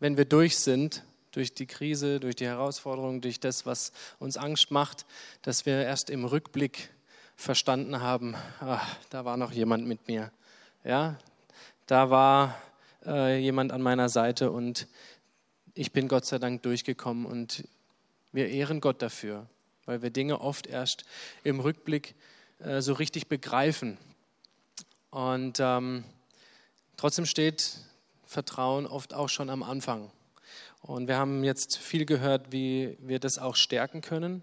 wenn 0.00 0.16
wir 0.16 0.24
durch 0.24 0.58
sind, 0.58 1.04
durch 1.30 1.54
die 1.54 1.66
Krise, 1.66 2.18
durch 2.18 2.34
die 2.34 2.46
Herausforderung, 2.46 3.20
durch 3.20 3.38
das, 3.38 3.64
was 3.64 3.92
uns 4.18 4.36
Angst 4.36 4.72
macht, 4.72 5.06
dass 5.42 5.66
wir 5.66 5.84
erst 5.84 6.10
im 6.10 6.24
Rückblick 6.24 6.90
verstanden 7.36 8.00
haben, 8.00 8.34
ach, 8.60 8.96
da 9.10 9.24
war 9.24 9.36
noch 9.36 9.52
jemand 9.52 9.86
mit 9.86 10.08
mir 10.08 10.32
Ja, 10.84 11.16
da 11.86 12.10
war 12.10 12.60
äh, 13.04 13.38
jemand 13.38 13.72
an 13.72 13.82
meiner 13.82 14.08
Seite 14.08 14.50
und 14.50 14.88
ich 15.74 15.92
bin 15.92 16.08
Gott 16.08 16.24
sei 16.24 16.38
Dank 16.38 16.62
durchgekommen 16.62 17.26
und 17.26 17.68
wir 18.32 18.48
ehren 18.48 18.80
Gott 18.80 19.02
dafür, 19.02 19.46
weil 19.84 20.02
wir 20.02 20.10
Dinge 20.10 20.40
oft 20.40 20.66
erst 20.66 21.04
im 21.44 21.60
Rückblick 21.60 22.14
äh, 22.58 22.80
so 22.80 22.94
richtig 22.94 23.28
begreifen. 23.28 23.98
Und 25.10 25.58
ähm, 25.60 26.04
trotzdem 26.96 27.26
steht 27.26 27.78
Vertrauen 28.24 28.86
oft 28.86 29.14
auch 29.14 29.28
schon 29.28 29.50
am 29.50 29.62
Anfang. 29.62 30.10
Und 30.82 31.08
wir 31.08 31.16
haben 31.16 31.44
jetzt 31.44 31.76
viel 31.76 32.06
gehört, 32.06 32.52
wie 32.52 32.96
wir 33.00 33.18
das 33.18 33.38
auch 33.38 33.56
stärken 33.56 34.00
können. 34.00 34.42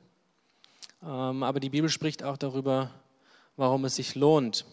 Ähm, 1.06 1.44
aber 1.44 1.60
die 1.60 1.70
Bibel 1.70 1.90
spricht 1.90 2.24
auch 2.24 2.38
darüber, 2.38 2.92
warum 3.58 3.86
es 3.86 3.96
sich 3.96 4.16
lohnt. 4.16 4.66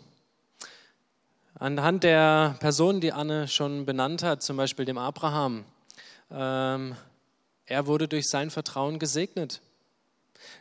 Anhand 1.54 2.04
der 2.04 2.56
Personen, 2.60 3.00
die 3.00 3.12
Anne 3.12 3.48
schon 3.48 3.84
benannt 3.84 4.22
hat, 4.22 4.42
zum 4.42 4.56
Beispiel 4.56 4.84
dem 4.84 4.96
Abraham, 4.96 5.64
ähm, 6.30 6.94
er 7.66 7.86
wurde 7.86 8.08
durch 8.08 8.28
sein 8.28 8.50
Vertrauen 8.50 8.98
gesegnet. 8.98 9.60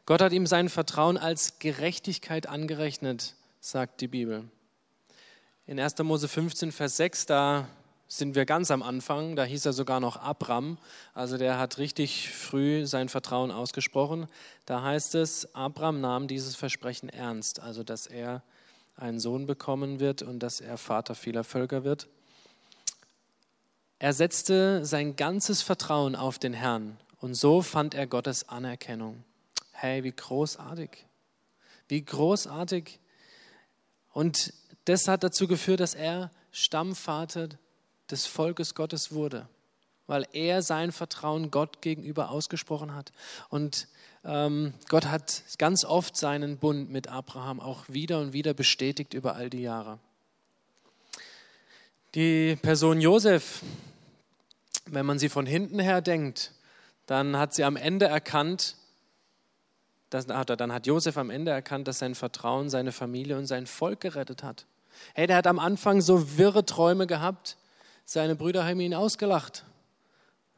Gott 0.06 0.22
hat 0.22 0.34
ihm 0.34 0.46
sein 0.46 0.70
Vertrauen 0.70 1.18
als 1.18 1.60
Gerechtigkeit 1.60 2.48
angerechnet, 2.48 3.36
sagt 3.62 4.02
die 4.02 4.08
Bibel. 4.08 4.44
In 5.68 5.80
1. 5.80 6.00
Mose 6.00 6.28
15, 6.28 6.72
Vers 6.72 6.98
6, 6.98 7.28
da 7.28 7.68
sind 8.12 8.34
wir 8.34 8.46
ganz 8.46 8.72
am 8.72 8.82
Anfang, 8.82 9.36
da 9.36 9.44
hieß 9.44 9.68
er 9.68 9.74
sogar 9.74 10.00
noch 10.00 10.18
Abram, 10.18 10.80
also 11.14 11.38
der 11.38 11.60
hat 11.60 11.78
richtig 11.78 12.32
früh 12.32 12.88
sein 12.88 13.08
Vertrauen 13.08 13.52
ausgesprochen. 13.52 14.28
Da 14.66 14.82
heißt 14.82 15.14
es, 15.14 15.54
Abram 15.54 16.02
nahm 16.02 16.28
dieses 16.28 16.56
Versprechen 16.56 17.08
ernst, 17.10 17.60
also 17.60 17.84
dass 17.84 18.08
er 18.08 18.42
einen 18.98 19.20
Sohn 19.20 19.46
bekommen 19.46 20.00
wird 20.00 20.24
und 20.24 20.40
dass 20.40 20.60
er 20.60 20.80
Vater 20.80 21.14
vieler 21.14 21.44
Völker 21.44 21.84
wird. 21.84 22.08
Er 24.00 24.14
setzte 24.14 24.86
sein 24.86 25.16
ganzes 25.16 25.62
Vertrauen 25.62 26.16
auf 26.16 26.40
den 26.40 26.54
Herrn 26.54 26.98
und 27.20 27.36
so 27.36 27.62
fand 27.62 27.94
er 27.94 28.08
Gottes 28.08 28.50
Anerkennung. 28.50 29.24
Hey, 29.72 30.04
wie 30.04 30.12
großartig. 30.12 31.06
Wie 31.88 32.04
großartig. 32.04 33.00
Und 34.14 34.52
das 34.86 35.08
hat 35.08 35.24
dazu 35.24 35.48
geführt, 35.48 35.80
dass 35.80 35.94
er 35.94 36.32
Stammvater 36.52 37.50
des 38.12 38.26
Volkes 38.26 38.76
Gottes 38.76 39.12
wurde, 39.12 39.48
weil 40.08 40.28
er 40.34 40.62
sein 40.62 40.92
Vertrauen 40.92 41.52
Gott 41.52 41.82
gegenüber 41.82 42.30
ausgesprochen 42.30 42.96
hat. 42.96 43.12
Und 43.50 43.88
ähm, 44.26 44.74
Gott 44.90 45.06
hat 45.06 45.44
ganz 45.58 45.86
oft 45.86 46.18
seinen 46.18 46.58
Bund 46.58 46.90
mit 46.90 47.08
Abraham 47.08 47.60
auch 47.60 47.86
wieder 47.88 48.20
und 48.20 48.34
wieder 48.34 48.54
bestätigt 48.54 49.14
über 49.14 49.36
all 49.36 49.50
die 49.50 49.62
Jahre. 49.62 50.00
Die 52.16 52.56
Person 52.56 53.02
Josef, 53.02 53.62
wenn 54.88 55.06
man 55.06 55.20
sie 55.20 55.30
von 55.30 55.46
hinten 55.46 55.80
her 55.80 56.02
denkt, 56.02 56.54
dann 57.06 57.38
hat 57.38 57.54
sie 57.54 57.64
am 57.64 57.76
Ende 57.76 58.08
erkannt, 58.08 58.76
dass, 60.10 60.26
dann 60.26 60.74
hat 60.74 60.88
Josef 60.88 61.18
am 61.18 61.30
Ende 61.30 61.52
erkannt, 61.52 61.88
dass 61.88 62.00
sein 62.00 62.16
Vertrauen 62.16 62.70
seine 62.70 62.92
Familie 62.92 63.38
und 63.38 63.46
sein 63.46 63.68
Volk 63.68 64.02
gerettet 64.02 64.44
hat. 64.44 64.66
Hey, 65.14 65.28
der 65.28 65.38
hat 65.38 65.48
am 65.48 65.60
Anfang 65.60 66.02
so 66.02 66.38
wirre 66.38 66.66
Träume 66.66 67.08
gehabt, 67.08 67.58
seine 68.12 68.36
Brüder 68.36 68.66
haben 68.66 68.80
ihn 68.80 68.96
ausgelacht. 68.96 69.66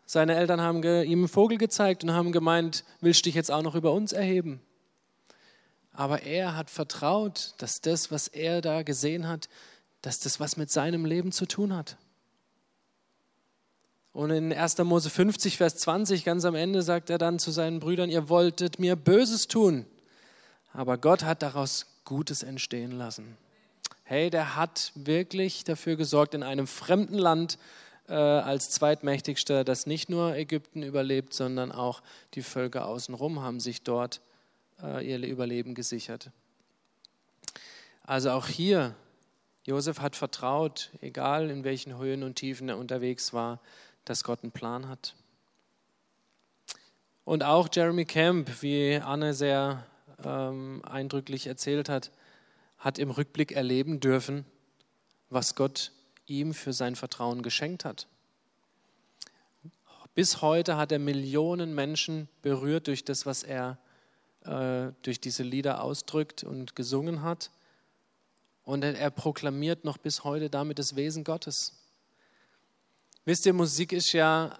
Seine 0.06 0.36
Eltern 0.36 0.62
haben 0.62 0.82
ihm 0.84 1.20
einen 1.20 1.28
Vogel 1.28 1.58
gezeigt 1.58 2.02
und 2.02 2.12
haben 2.12 2.32
gemeint, 2.32 2.86
willst 3.02 3.20
du 3.20 3.24
dich 3.26 3.36
jetzt 3.36 3.52
auch 3.52 3.62
noch 3.62 3.76
über 3.76 3.92
uns 3.92 4.14
erheben? 4.14 4.62
Aber 5.92 6.22
er 6.22 6.56
hat 6.56 6.70
vertraut, 6.70 7.54
dass 7.58 7.82
das, 7.82 8.10
was 8.10 8.30
er 8.30 8.62
da 8.62 8.84
gesehen 8.84 9.28
hat, 9.28 9.50
dass 10.02 10.20
das 10.20 10.40
was 10.40 10.56
mit 10.56 10.72
seinem 10.72 11.04
Leben 11.04 11.34
zu 11.34 11.46
tun 11.46 11.76
hat. 11.76 11.98
Und 14.14 14.30
in 14.30 14.54
1. 14.54 14.78
Mose 14.78 15.10
50, 15.10 15.58
Vers 15.58 15.76
20, 15.76 16.24
ganz 16.24 16.46
am 16.46 16.56
Ende, 16.56 16.82
sagt 16.84 17.10
er 17.10 17.18
dann 17.18 17.38
zu 17.38 17.52
seinen 17.52 17.82
Brüdern, 17.82 18.10
ihr 18.10 18.30
wolltet 18.30 18.80
mir 18.80 18.96
Böses 18.96 19.50
tun, 19.50 19.86
aber 20.72 20.98
Gott 20.98 21.26
hat 21.26 21.42
daraus 21.42 21.86
Gutes 22.06 22.44
entstehen 22.44 22.94
lassen 22.94 23.38
hey, 24.12 24.30
der 24.30 24.58
hat 24.58 24.91
wirklich 24.93 25.63
dafür 25.63 25.95
gesorgt, 25.95 26.34
in 26.34 26.43
einem 26.43 26.67
fremden 26.67 27.17
Land 27.17 27.58
äh, 28.10 28.13
als 28.13 28.69
zweitmächtigster, 28.69 29.63
dass 29.63 29.86
nicht 29.86 30.10
nur 30.10 30.36
Ägypten 30.36 30.84
überlebt, 30.84 31.34
sondern 31.34 31.71
auch 31.71 32.02
die 32.34 32.41
Völker 32.41 32.88
außenrum 32.88 33.41
haben 33.41 33.62
sich 33.62 33.84
dort 33.84 34.19
äh, 34.84 35.10
ihr 35.10 35.26
Überleben 35.26 35.76
gesichert. 35.76 36.30
Also 38.04 38.32
auch 38.32 38.47
hier, 38.47 38.95
Josef 39.63 40.02
hat 40.02 40.17
vertraut, 40.17 40.89
egal 41.00 41.50
in 41.50 41.63
welchen 41.63 41.97
Höhen 41.97 42.24
und 42.24 42.36
Tiefen 42.36 42.67
er 42.67 42.78
unterwegs 42.78 43.32
war, 43.32 43.62
dass 44.04 44.26
Gott 44.26 44.43
einen 44.43 44.52
Plan 44.52 44.89
hat. 44.89 45.15
Und 47.24 47.45
auch 47.45 47.69
Jeremy 47.71 48.04
Camp, 48.04 48.62
wie 48.62 48.97
Anne 48.97 49.34
sehr 49.34 49.86
ähm, 50.26 50.82
eindrücklich 50.84 51.47
erzählt 51.47 51.88
hat, 51.88 52.12
hat 52.82 52.98
im 52.98 53.12
Rückblick 53.12 53.52
erleben 53.52 54.00
dürfen, 54.00 54.44
was 55.30 55.56
Gott 55.56 55.91
ihm 56.26 56.54
für 56.54 56.74
sein 56.74 56.96
Vertrauen 56.96 57.44
geschenkt 57.44 57.86
hat. 57.86 58.08
Bis 60.15 60.41
heute 60.41 60.76
hat 60.76 60.91
er 60.91 61.00
Millionen 61.00 61.74
Menschen 61.74 62.28
berührt 62.41 62.88
durch 62.88 63.06
das, 63.06 63.26
was 63.26 63.44
er 63.44 63.78
äh, 64.46 64.91
durch 65.04 65.22
diese 65.22 65.44
Lieder 65.44 65.84
ausdrückt 65.84 66.44
und 66.44 66.76
gesungen 66.76 67.22
hat. 67.22 67.52
Und 68.63 68.84
er, 68.84 68.98
er 68.98 69.12
proklamiert 69.12 69.86
noch 69.86 69.98
bis 69.98 70.24
heute 70.24 70.50
damit 70.50 70.80
das 70.80 70.96
Wesen 70.96 71.24
Gottes. 71.24 71.78
Wisst 73.26 73.46
ihr, 73.46 73.54
Musik 73.54 73.94
ist 73.94 74.12
ja 74.12 74.60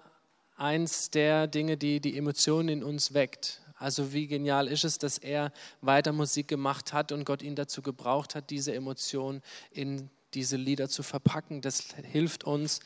eins 0.56 1.10
der 1.10 1.48
Dinge, 1.48 1.76
die 1.76 1.98
die 1.98 2.16
Emotionen 2.16 2.68
in 2.68 2.84
uns 2.84 3.14
weckt. 3.14 3.61
Also 3.82 4.12
wie 4.12 4.28
genial 4.28 4.68
ist 4.68 4.84
es, 4.84 4.98
dass 4.98 5.18
er 5.18 5.52
weiter 5.80 6.12
Musik 6.12 6.46
gemacht 6.46 6.92
hat 6.92 7.10
und 7.10 7.24
Gott 7.24 7.42
ihn 7.42 7.56
dazu 7.56 7.82
gebraucht 7.82 8.36
hat, 8.36 8.50
diese 8.50 8.72
Emotionen 8.72 9.42
in 9.72 10.08
diese 10.34 10.56
Lieder 10.56 10.88
zu 10.88 11.02
verpacken. 11.02 11.62
Das 11.62 11.88
hilft 12.12 12.44
uns 12.44 12.78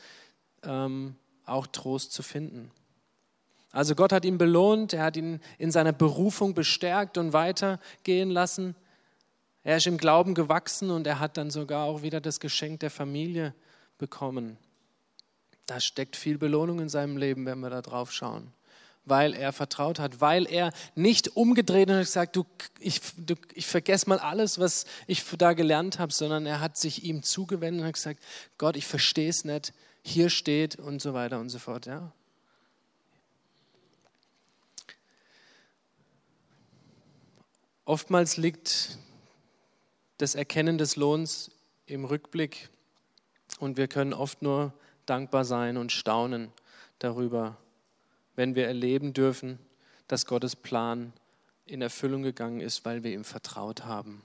ähm, 0.63 1.15
auch 1.45 1.67
Trost 1.67 2.13
zu 2.13 2.23
finden. 2.23 2.71
Also 3.71 3.93
Gott 3.93 4.11
hat 4.11 4.25
ihn 4.25 4.39
belohnt, 4.39 4.93
er 4.93 5.03
hat 5.03 5.17
ihn 5.17 5.39
in 5.59 5.69
seiner 5.69 5.93
Berufung 5.93 6.55
bestärkt 6.55 7.19
und 7.19 7.31
weitergehen 7.31 8.31
lassen. 8.31 8.75
Er 9.61 9.77
ist 9.77 9.85
im 9.85 9.99
Glauben 9.99 10.33
gewachsen 10.33 10.89
und 10.89 11.05
er 11.05 11.19
hat 11.19 11.37
dann 11.37 11.51
sogar 11.51 11.85
auch 11.85 12.01
wieder 12.01 12.21
das 12.21 12.39
Geschenk 12.39 12.79
der 12.79 12.89
Familie 12.89 13.53
bekommen. 13.99 14.57
Da 15.67 15.79
steckt 15.79 16.15
viel 16.15 16.39
Belohnung 16.39 16.79
in 16.79 16.89
seinem 16.89 17.17
Leben, 17.17 17.45
wenn 17.45 17.59
wir 17.59 17.69
da 17.69 17.83
drauf 17.83 18.11
schauen 18.11 18.51
weil 19.09 19.33
er 19.33 19.53
vertraut 19.53 19.99
hat, 19.99 20.21
weil 20.21 20.45
er 20.45 20.71
nicht 20.95 21.35
umgedreht 21.35 21.89
und 21.89 21.97
gesagt, 21.97 22.35
du, 22.35 22.45
ich, 22.79 23.01
du, 23.17 23.35
ich 23.53 23.65
vergesse 23.65 24.09
mal 24.09 24.19
alles, 24.19 24.59
was 24.59 24.85
ich 25.07 25.23
da 25.37 25.53
gelernt 25.53 25.99
habe, 25.99 26.13
sondern 26.13 26.45
er 26.45 26.59
hat 26.59 26.77
sich 26.77 27.03
ihm 27.03 27.23
zugewendet 27.23 27.81
und 27.81 27.87
hat 27.87 27.93
gesagt, 27.95 28.21
Gott, 28.57 28.75
ich 28.75 28.85
verstehe 28.85 29.29
es 29.29 29.45
nicht, 29.45 29.73
hier 30.03 30.29
steht 30.29 30.77
und 30.77 31.01
so 31.01 31.13
weiter 31.13 31.39
und 31.39 31.49
so 31.49 31.59
fort. 31.59 31.85
Ja. 31.85 32.11
Oftmals 37.85 38.35
liegt 38.35 38.97
das 40.17 40.35
Erkennen 40.35 40.77
des 40.77 40.97
Lohns 40.97 41.51
im 41.85 42.03
Rückblick 42.03 42.69
und 43.59 43.77
wir 43.77 43.87
können 43.87 44.13
oft 44.13 44.41
nur 44.41 44.73
dankbar 45.05 45.45
sein 45.45 45.77
und 45.77 45.91
staunen 45.91 46.51
darüber, 46.99 47.57
wenn 48.37 48.55
wir 48.55 48.67
erleben 48.67 49.13
dürfen, 49.13 49.59
dass 50.07 50.25
Gottes 50.25 50.55
Plan 50.55 51.11
in 51.65 51.81
Erfüllung 51.81 52.21
gegangen 52.23 52.61
ist, 52.61 52.85
weil 52.85 53.03
wir 53.03 53.11
ihm 53.11 53.25
vertraut 53.25 53.83
haben. 53.83 54.21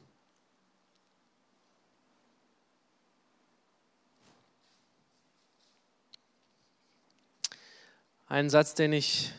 Ein 8.27 8.48
Satz, 8.48 8.75
den 8.75 8.92
ich 8.92 9.33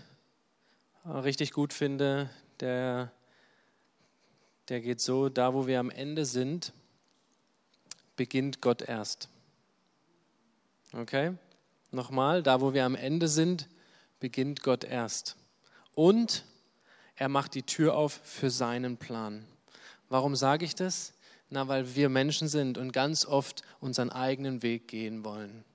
richtig 1.06 1.52
gut 1.52 1.72
finde, 1.72 2.30
der, 2.60 3.12
der 4.70 4.82
geht 4.82 5.02
so, 5.02 5.30
da 5.30 5.54
wo 5.54 5.68
wir 5.68 5.80
am 5.80 5.92
Ende 5.92 6.26
sind, 6.26 6.74
beginnt 8.16 8.60
Gott 8.62 8.82
erst. 8.82 9.30
Okay? 10.94 11.36
Nochmal, 11.92 12.42
da 12.42 12.60
wo 12.60 12.74
wir 12.74 12.86
am 12.86 12.96
Ende 12.96 13.28
sind, 13.28 13.68
beginnt 14.24 14.64
Gott 14.64 14.86
erst. 14.86 15.36
Und 15.96 16.46
er 17.18 17.28
macht 17.28 17.56
die 17.56 17.64
Tür 17.64 17.98
auf 17.98 18.22
für 18.24 18.50
seinen 18.50 18.96
Plan. 18.96 19.46
Warum 20.08 20.38
sage 20.38 20.64
ich 20.64 20.76
das? 20.76 21.12
Na, 21.50 21.68
weil 21.68 21.94
wir 21.96 22.08
Menschen 22.08 22.48
sind 22.48 22.78
und 22.78 22.94
ganz 22.94 23.26
oft 23.26 23.64
unseren 23.82 24.10
eigenen 24.10 24.64
Weg 24.64 24.88
gehen 24.88 25.26
wollen. 25.26 25.66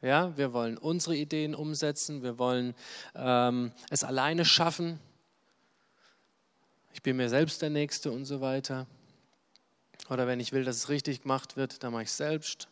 Ja, 0.00 0.36
wir 0.36 0.52
wollen 0.52 0.78
unsere 0.78 1.16
Ideen 1.16 1.56
umsetzen, 1.56 2.22
wir 2.22 2.38
wollen 2.38 2.76
ähm, 3.16 3.72
es 3.90 4.04
alleine 4.04 4.44
schaffen. 4.44 5.00
Ich 6.92 7.02
bin 7.02 7.16
mir 7.16 7.28
selbst 7.28 7.62
der 7.62 7.70
Nächste 7.70 8.12
und 8.12 8.26
so 8.26 8.40
weiter. 8.40 8.86
Oder 10.08 10.28
wenn 10.28 10.38
ich 10.38 10.52
will, 10.52 10.62
dass 10.62 10.76
es 10.76 10.88
richtig 10.88 11.22
gemacht 11.22 11.56
wird, 11.56 11.82
dann 11.82 11.92
mache 11.92 12.04
ich 12.04 12.10
es 12.10 12.16
selbst. 12.16 12.68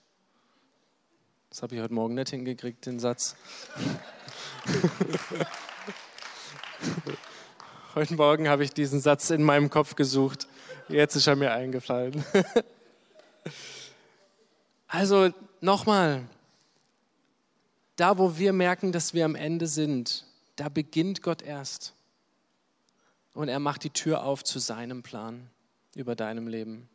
Das 1.50 1.62
habe 1.62 1.74
ich 1.74 1.80
heute 1.82 1.94
Morgen 1.94 2.14
nicht 2.14 2.30
hingekriegt, 2.30 2.86
den 2.86 3.00
Satz. 3.00 3.34
heute 7.94 8.14
Morgen 8.14 8.48
habe 8.48 8.64
ich 8.64 8.72
diesen 8.72 9.00
Satz 9.00 9.30
in 9.30 9.42
meinem 9.42 9.70
Kopf 9.70 9.94
gesucht. 9.94 10.46
Jetzt 10.88 11.16
ist 11.16 11.26
er 11.26 11.36
mir 11.36 11.52
eingefallen. 11.52 12.24
also 14.88 15.30
nochmal, 15.60 16.24
da 17.96 18.16
wo 18.18 18.38
wir 18.38 18.52
merken, 18.52 18.92
dass 18.92 19.14
wir 19.14 19.24
am 19.24 19.34
Ende 19.34 19.66
sind, 19.66 20.24
da 20.56 20.68
beginnt 20.68 21.22
Gott 21.22 21.40
erst. 21.42 21.94
Und 23.34 23.48
er 23.48 23.60
macht 23.60 23.84
die 23.84 23.90
Tür 23.90 24.24
auf 24.24 24.42
zu 24.44 24.58
seinem 24.58 25.02
Plan 25.02 25.50
über 25.94 26.16
deinem 26.16 26.48
Leben. 26.48 26.88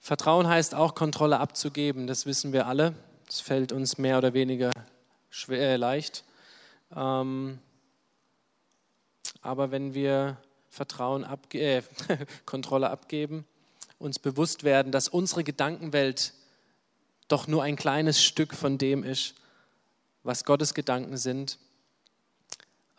Vertrauen 0.00 0.48
heißt 0.48 0.74
auch, 0.74 0.94
Kontrolle 0.94 1.38
abzugeben. 1.38 2.06
Das 2.06 2.24
wissen 2.24 2.54
wir 2.54 2.66
alle. 2.66 2.94
Das 3.26 3.40
fällt 3.40 3.72
uns 3.72 3.98
mehr 3.98 4.16
oder 4.16 4.32
weniger 4.32 4.70
schwer, 5.30 5.74
äh, 5.74 5.76
leicht. 5.76 6.24
Ähm, 6.94 7.58
aber 9.40 9.70
wenn 9.70 9.94
wir 9.94 10.36
Vertrauen 10.68 11.24
abge 11.24 11.60
äh, 11.60 11.82
Kontrolle 12.46 12.90
abgeben, 12.90 13.46
uns 13.98 14.18
bewusst 14.18 14.64
werden, 14.64 14.92
dass 14.92 15.08
unsere 15.08 15.44
Gedankenwelt 15.44 16.32
doch 17.28 17.46
nur 17.46 17.62
ein 17.62 17.76
kleines 17.76 18.22
Stück 18.22 18.54
von 18.54 18.78
dem 18.78 19.02
ist, 19.02 19.34
was 20.22 20.44
Gottes 20.44 20.74
Gedanken 20.74 21.16
sind, 21.16 21.58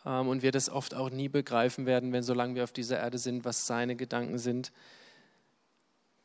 ähm, 0.04 0.28
und 0.28 0.42
wir 0.42 0.52
das 0.52 0.68
oft 0.68 0.94
auch 0.94 1.10
nie 1.10 1.28
begreifen 1.28 1.86
werden, 1.86 2.12
wenn 2.12 2.22
solange 2.22 2.54
wir 2.54 2.64
auf 2.64 2.72
dieser 2.72 2.98
Erde 2.98 3.18
sind, 3.18 3.44
was 3.44 3.66
seine 3.66 3.96
Gedanken 3.96 4.38
sind, 4.38 4.72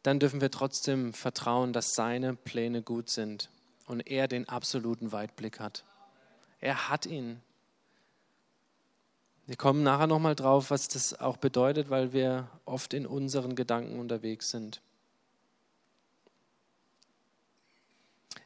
dann 0.03 0.19
dürfen 0.19 0.41
wir 0.41 0.51
trotzdem 0.51 1.13
vertrauen, 1.13 1.73
dass 1.73 1.93
seine 1.93 2.35
Pläne 2.35 2.81
gut 2.83 3.09
sind 3.09 3.49
und 3.87 4.01
er 4.01 4.27
den 4.27 4.47
absoluten 4.47 5.11
Weitblick 5.11 5.59
hat. 5.59 5.83
Er 6.65 6.89
hat 6.89 7.05
ihn. 7.05 7.43
Wir 9.45 9.55
kommen 9.55 9.83
nachher 9.83 10.07
nochmal 10.07 10.33
drauf, 10.33 10.71
was 10.71 10.87
das 10.87 11.13
auch 11.19 11.37
bedeutet, 11.37 11.91
weil 11.91 12.11
wir 12.11 12.49
oft 12.65 12.95
in 12.95 13.05
unseren 13.05 13.55
Gedanken 13.55 13.99
unterwegs 13.99 14.49
sind. 14.49 14.81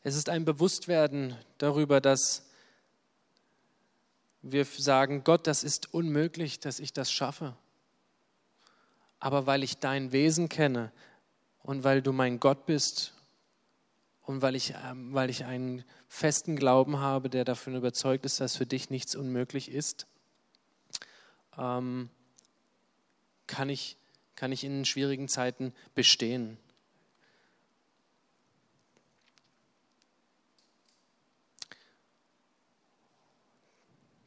Es 0.03 0.17
ist 0.17 0.27
ein 0.27 0.43
Bewusstwerden 0.43 1.33
darüber, 1.59 2.01
dass 2.01 2.45
wir 4.41 4.65
sagen, 4.65 5.23
Gott, 5.23 5.47
das 5.47 5.63
ist 5.63 5.93
unmöglich, 5.93 6.59
dass 6.59 6.81
ich 6.81 6.91
das 6.91 7.09
schaffe. 7.09 7.55
Aber 9.21 9.45
weil 9.45 9.63
ich 9.63 9.77
dein 9.77 10.11
Wesen 10.11 10.49
kenne, 10.49 10.91
und 11.63 11.85
weil 11.85 12.01
du 12.01 12.11
mein 12.11 12.41
Gott 12.41 12.65
bist 12.65 13.13
und 14.29 14.43
weil 14.43 14.55
ich, 14.55 14.75
ähm, 14.85 15.11
weil 15.11 15.31
ich 15.31 15.45
einen 15.45 15.83
festen 16.07 16.55
Glauben 16.55 16.99
habe, 16.99 17.31
der 17.31 17.45
davon 17.45 17.73
überzeugt 17.73 18.25
ist, 18.25 18.39
dass 18.39 18.57
für 18.57 18.67
dich 18.67 18.91
nichts 18.91 19.15
unmöglich 19.15 19.71
ist, 19.71 20.05
ähm, 21.57 22.11
kann, 23.47 23.69
ich, 23.69 23.97
kann 24.35 24.51
ich 24.51 24.63
in 24.63 24.85
schwierigen 24.85 25.29
Zeiten 25.29 25.73
bestehen. 25.95 26.59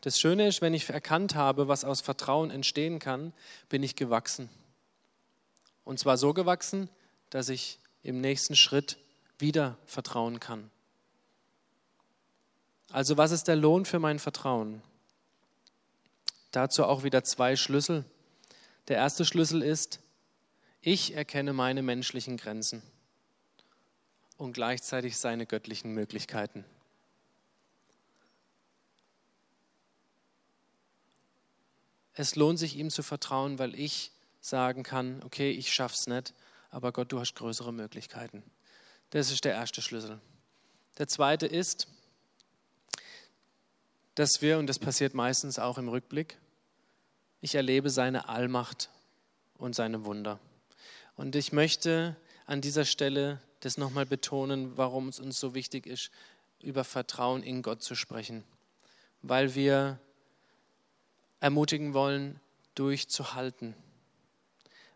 Das 0.01 0.19
Schöne 0.19 0.49
ist, 0.49 0.63
wenn 0.63 0.75
ich 0.75 0.89
erkannt 0.89 1.37
habe, 1.37 1.69
was 1.69 1.85
aus 1.85 2.01
Vertrauen 2.01 2.51
entstehen 2.51 2.99
kann, 2.99 3.33
bin 3.69 3.85
ich 3.85 3.95
gewachsen. 3.95 4.51
Und 5.85 6.01
zwar 6.01 6.17
so 6.17 6.35
gewachsen, 6.35 6.91
dass 7.31 7.49
ich 7.49 7.79
im 8.03 8.21
nächsten 8.21 8.57
Schritt 8.57 8.99
wieder 9.43 9.77
vertrauen 9.85 10.41
kann. 10.41 10.71
Also 12.91 13.19
was 13.19 13.31
ist 13.31 13.49
der 13.49 13.57
Lohn 13.57 13.85
für 13.85 13.99
mein 13.99 14.19
Vertrauen? 14.19 14.83
Dazu 16.51 16.85
auch 16.85 17.03
wieder 17.03 17.25
zwei 17.25 17.57
Schlüssel. 17.57 18.07
Der 18.89 18.97
erste 18.97 19.27
Schlüssel 19.27 19.63
ist, 19.63 20.01
ich 20.81 21.15
erkenne 21.15 21.53
meine 21.53 21.83
menschlichen 21.83 22.37
Grenzen 22.37 22.83
und 24.37 24.53
gleichzeitig 24.55 25.17
seine 25.17 25.47
göttlichen 25.47 25.93
Möglichkeiten. 25.93 26.65
Es 32.15 32.37
lohnt 32.37 32.59
sich 32.59 32.77
ihm 32.77 32.91
zu 32.91 33.03
vertrauen, 33.03 33.59
weil 33.59 33.75
ich 33.75 34.13
sagen 34.41 34.83
kann, 34.83 35.23
okay, 35.25 35.51
ich 35.51 35.73
schaff's 35.73 36.07
nicht, 36.07 36.35
aber 36.71 36.93
Gott, 36.93 37.11
du 37.13 37.21
hast 37.21 37.35
größere 37.35 37.73
Möglichkeiten. 37.73 38.43
Das 39.13 39.31
ist 39.31 39.45
der 39.45 39.53
erste 39.53 39.83
Schlüssel. 39.83 40.19
Der 40.97 41.07
zweite 41.07 41.47
ist, 41.47 41.87
dass 44.15 44.41
wir, 44.41 44.59
und 44.59 44.67
das 44.69 44.79
passiert 44.79 45.13
meistens 45.13 45.59
auch 45.59 45.77
im 45.77 45.91
Rückblick, 45.91 46.39
ich 47.43 47.55
erlebe 47.55 47.91
seine 47.91 48.31
Allmacht 48.31 48.89
und 49.59 49.75
seine 49.75 50.07
Wunder. 50.07 50.41
Und 51.15 51.37
ich 51.37 51.53
möchte 51.53 52.17
an 52.47 52.63
dieser 52.63 52.87
Stelle 52.87 53.43
das 53.61 53.77
nochmal 53.77 54.07
betonen, 54.07 54.79
warum 54.79 55.09
es 55.09 55.21
uns 55.21 55.39
so 55.39 55.55
wichtig 55.55 55.87
ist, 55.87 56.11
über 56.63 56.83
Vertrauen 56.83 57.43
in 57.43 57.61
Gott 57.61 57.83
zu 57.83 57.95
sprechen. 57.95 58.45
Weil 59.21 59.55
wir 59.55 60.01
ermutigen 61.39 61.93
wollen, 61.93 62.41
durchzuhalten, 62.75 63.75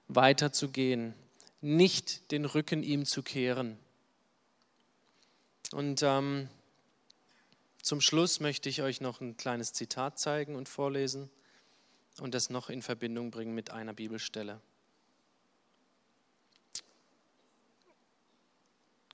weiterzugehen, 0.08 1.12
nicht 1.60 2.30
den 2.30 2.46
Rücken 2.46 2.82
ihm 2.82 3.04
zu 3.04 3.22
kehren. 3.22 3.78
Und 5.76 6.02
ähm, 6.02 6.48
zum 7.82 8.00
Schluss 8.00 8.40
möchte 8.40 8.70
ich 8.70 8.80
euch 8.80 9.02
noch 9.02 9.20
ein 9.20 9.36
kleines 9.36 9.74
Zitat 9.74 10.18
zeigen 10.18 10.56
und 10.56 10.70
vorlesen 10.70 11.28
und 12.18 12.34
das 12.34 12.48
noch 12.48 12.70
in 12.70 12.80
Verbindung 12.80 13.30
bringen 13.30 13.54
mit 13.54 13.68
einer 13.72 13.92
Bibelstelle. 13.92 14.58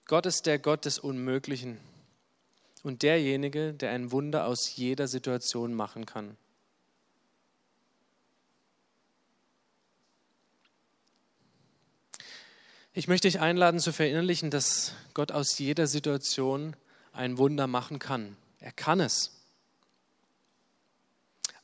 Gott 0.04 0.24
ist 0.24 0.46
der 0.46 0.60
Gott 0.60 0.84
des 0.84 1.00
Unmöglichen 1.00 1.78
und 2.84 3.02
derjenige, 3.02 3.74
der 3.74 3.90
ein 3.90 4.12
Wunder 4.12 4.46
aus 4.46 4.76
jeder 4.76 5.08
Situation 5.08 5.74
machen 5.74 6.06
kann. 6.06 6.36
Ich 12.94 13.08
möchte 13.08 13.26
dich 13.26 13.40
einladen 13.40 13.80
zu 13.80 13.90
verinnerlichen, 13.90 14.50
dass 14.50 14.92
Gott 15.14 15.32
aus 15.32 15.58
jeder 15.58 15.86
Situation 15.86 16.76
ein 17.12 17.38
Wunder 17.38 17.66
machen 17.66 17.98
kann. 17.98 18.36
Er 18.60 18.72
kann 18.72 19.00
es. 19.00 19.32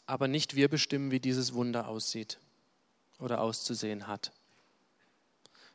Aber 0.06 0.26
nicht 0.26 0.56
wir 0.56 0.70
bestimmen, 0.70 1.10
wie 1.10 1.20
dieses 1.20 1.52
Wunder 1.52 1.86
aussieht 1.86 2.38
oder 3.18 3.42
auszusehen 3.42 4.06
hat, 4.06 4.32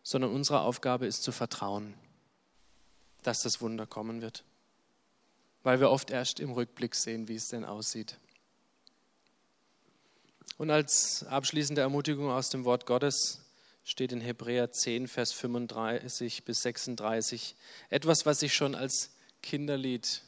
sondern 0.02 0.32
unsere 0.32 0.62
Aufgabe 0.62 1.06
ist 1.06 1.22
zu 1.22 1.32
vertrauen, 1.32 1.94
dass 3.22 3.44
das 3.44 3.62
Wunder 3.62 3.86
kommen 3.86 4.24
wird, 4.24 4.44
weil 5.62 5.80
wir 5.80 5.92
oft 5.92 6.10
erst 6.10 6.40
im 6.40 6.52
Rückblick 6.52 6.96
sehen, 6.96 7.28
wie 7.28 7.36
es 7.36 7.50
denn 7.50 7.64
aussieht. 7.64 8.18
Und 10.58 10.72
als 10.72 11.24
abschließende 11.28 11.82
Ermutigung 11.82 12.32
aus 12.32 12.50
dem 12.50 12.66
Wort 12.66 12.88
Gottes 12.88 13.43
steht 13.84 14.12
in 14.12 14.22
Hebräer 14.22 14.72
10, 14.72 15.08
Vers 15.08 15.32
35 15.34 16.46
bis 16.46 16.62
36. 16.62 17.56
Etwas, 17.90 18.26
was 18.26 18.42
ich 18.42 18.54
schon 18.54 18.76
als 18.76 19.12
Kinderlied 19.42 20.22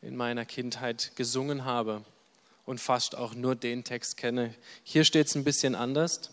in 0.00 0.16
meiner 0.16 0.44
Kindheit 0.44 1.12
gesungen 1.16 1.64
habe 1.64 2.04
und 2.66 2.80
fast 2.80 3.16
auch 3.16 3.34
nur 3.34 3.56
den 3.56 3.84
Text 3.84 4.16
kenne. 4.16 4.54
Hier 4.84 5.04
steht 5.04 5.26
es 5.26 5.34
ein 5.34 5.44
bisschen 5.44 5.74
anders. 5.74 6.30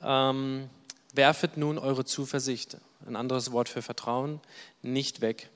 Ähm, 0.00 0.68
werfet 1.12 1.56
nun 1.56 1.78
eure 1.78 2.04
Zuversicht, 2.04 2.76
ein 3.06 3.16
anderes 3.16 3.52
Wort 3.52 3.68
für 3.68 3.82
Vertrauen, 3.82 4.40
nicht 4.82 5.20
weg, 5.20 5.50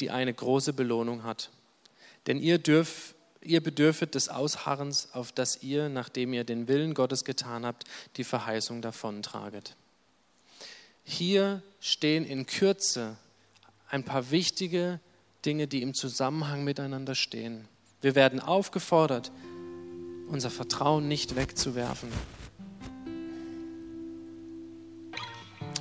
die 0.00 0.10
eine 0.10 0.32
große 0.32 0.72
Belohnung 0.72 1.24
hat. 1.24 1.50
Denn 2.26 2.38
ihr 2.38 2.58
dürft 2.58 3.14
ihr 3.42 3.62
bedürfet 3.62 4.14
des 4.14 4.28
Ausharrens, 4.28 5.08
auf 5.12 5.32
das 5.32 5.62
ihr, 5.62 5.88
nachdem 5.88 6.32
ihr 6.32 6.44
den 6.44 6.68
Willen 6.68 6.94
Gottes 6.94 7.24
getan 7.24 7.64
habt, 7.64 7.84
die 8.16 8.24
Verheißung 8.24 8.82
davontraget. 8.82 9.76
Hier 11.04 11.62
stehen 11.80 12.24
in 12.24 12.46
Kürze 12.46 13.16
ein 13.88 14.04
paar 14.04 14.30
wichtige 14.30 15.00
Dinge, 15.44 15.66
die 15.66 15.82
im 15.82 15.94
Zusammenhang 15.94 16.64
miteinander 16.64 17.14
stehen. 17.14 17.66
Wir 18.02 18.14
werden 18.14 18.40
aufgefordert, 18.40 19.32
unser 20.28 20.50
Vertrauen 20.50 21.08
nicht 21.08 21.34
wegzuwerfen. 21.34 22.10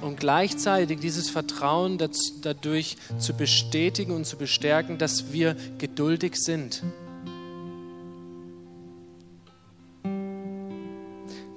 Und 0.01 0.17
gleichzeitig 0.17 1.01
dieses 1.01 1.29
Vertrauen 1.29 1.97
dadurch 2.41 2.95
zu 3.19 3.33
bestätigen 3.33 4.13
und 4.13 4.25
zu 4.25 4.37
bestärken, 4.37 4.97
dass 4.97 5.33
wir 5.33 5.55
geduldig 5.77 6.35
sind 6.37 6.83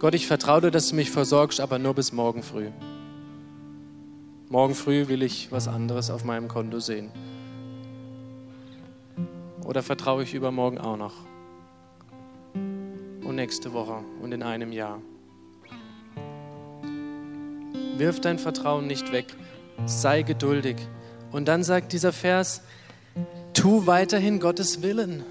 Gott, 0.03 0.17
ich 0.17 0.27
vertraue 0.27 0.63
dir, 0.63 0.71
dass 0.73 0.89
du 0.89 0.97
mich 0.97 1.13
versorgst, 1.13 1.61
aber 1.61 1.79
nur 1.79 1.95
bis 1.95 2.11
morgen 2.11 2.43
früh. 2.43 2.71
Morgen 4.49 4.75
früh 4.75 5.07
will 5.07 5.23
ich 5.23 5.53
was 5.53 5.69
anderes 5.69 6.11
auf 6.11 6.25
meinem 6.25 6.49
Konto 6.49 6.81
sehen. 6.81 7.13
Oder 9.65 9.85
vertraue 9.85 10.25
ich 10.25 10.35
übermorgen 10.35 10.79
auch 10.79 10.97
noch? 10.97 11.15
Und 12.53 13.37
nächste 13.37 13.73
Woche 13.75 14.03
und 14.21 14.33
in 14.33 14.43
einem 14.43 14.73
Jahr. 14.73 15.01
Wirf 17.97 18.21
dein 18.21 18.41
Vertrauen 18.41 18.89
nicht 18.89 19.13
weg. 19.13 19.27
Sei 19.87 20.23
geduldig. 20.23 20.79
Und 21.31 21.47
dann 21.47 21.63
sagt 21.63 21.93
dieser 21.93 22.13
Vers, 22.13 22.63
tu 23.55 23.87
weiterhin 23.87 24.41
Gottes 24.41 24.83
Willen. 24.83 25.23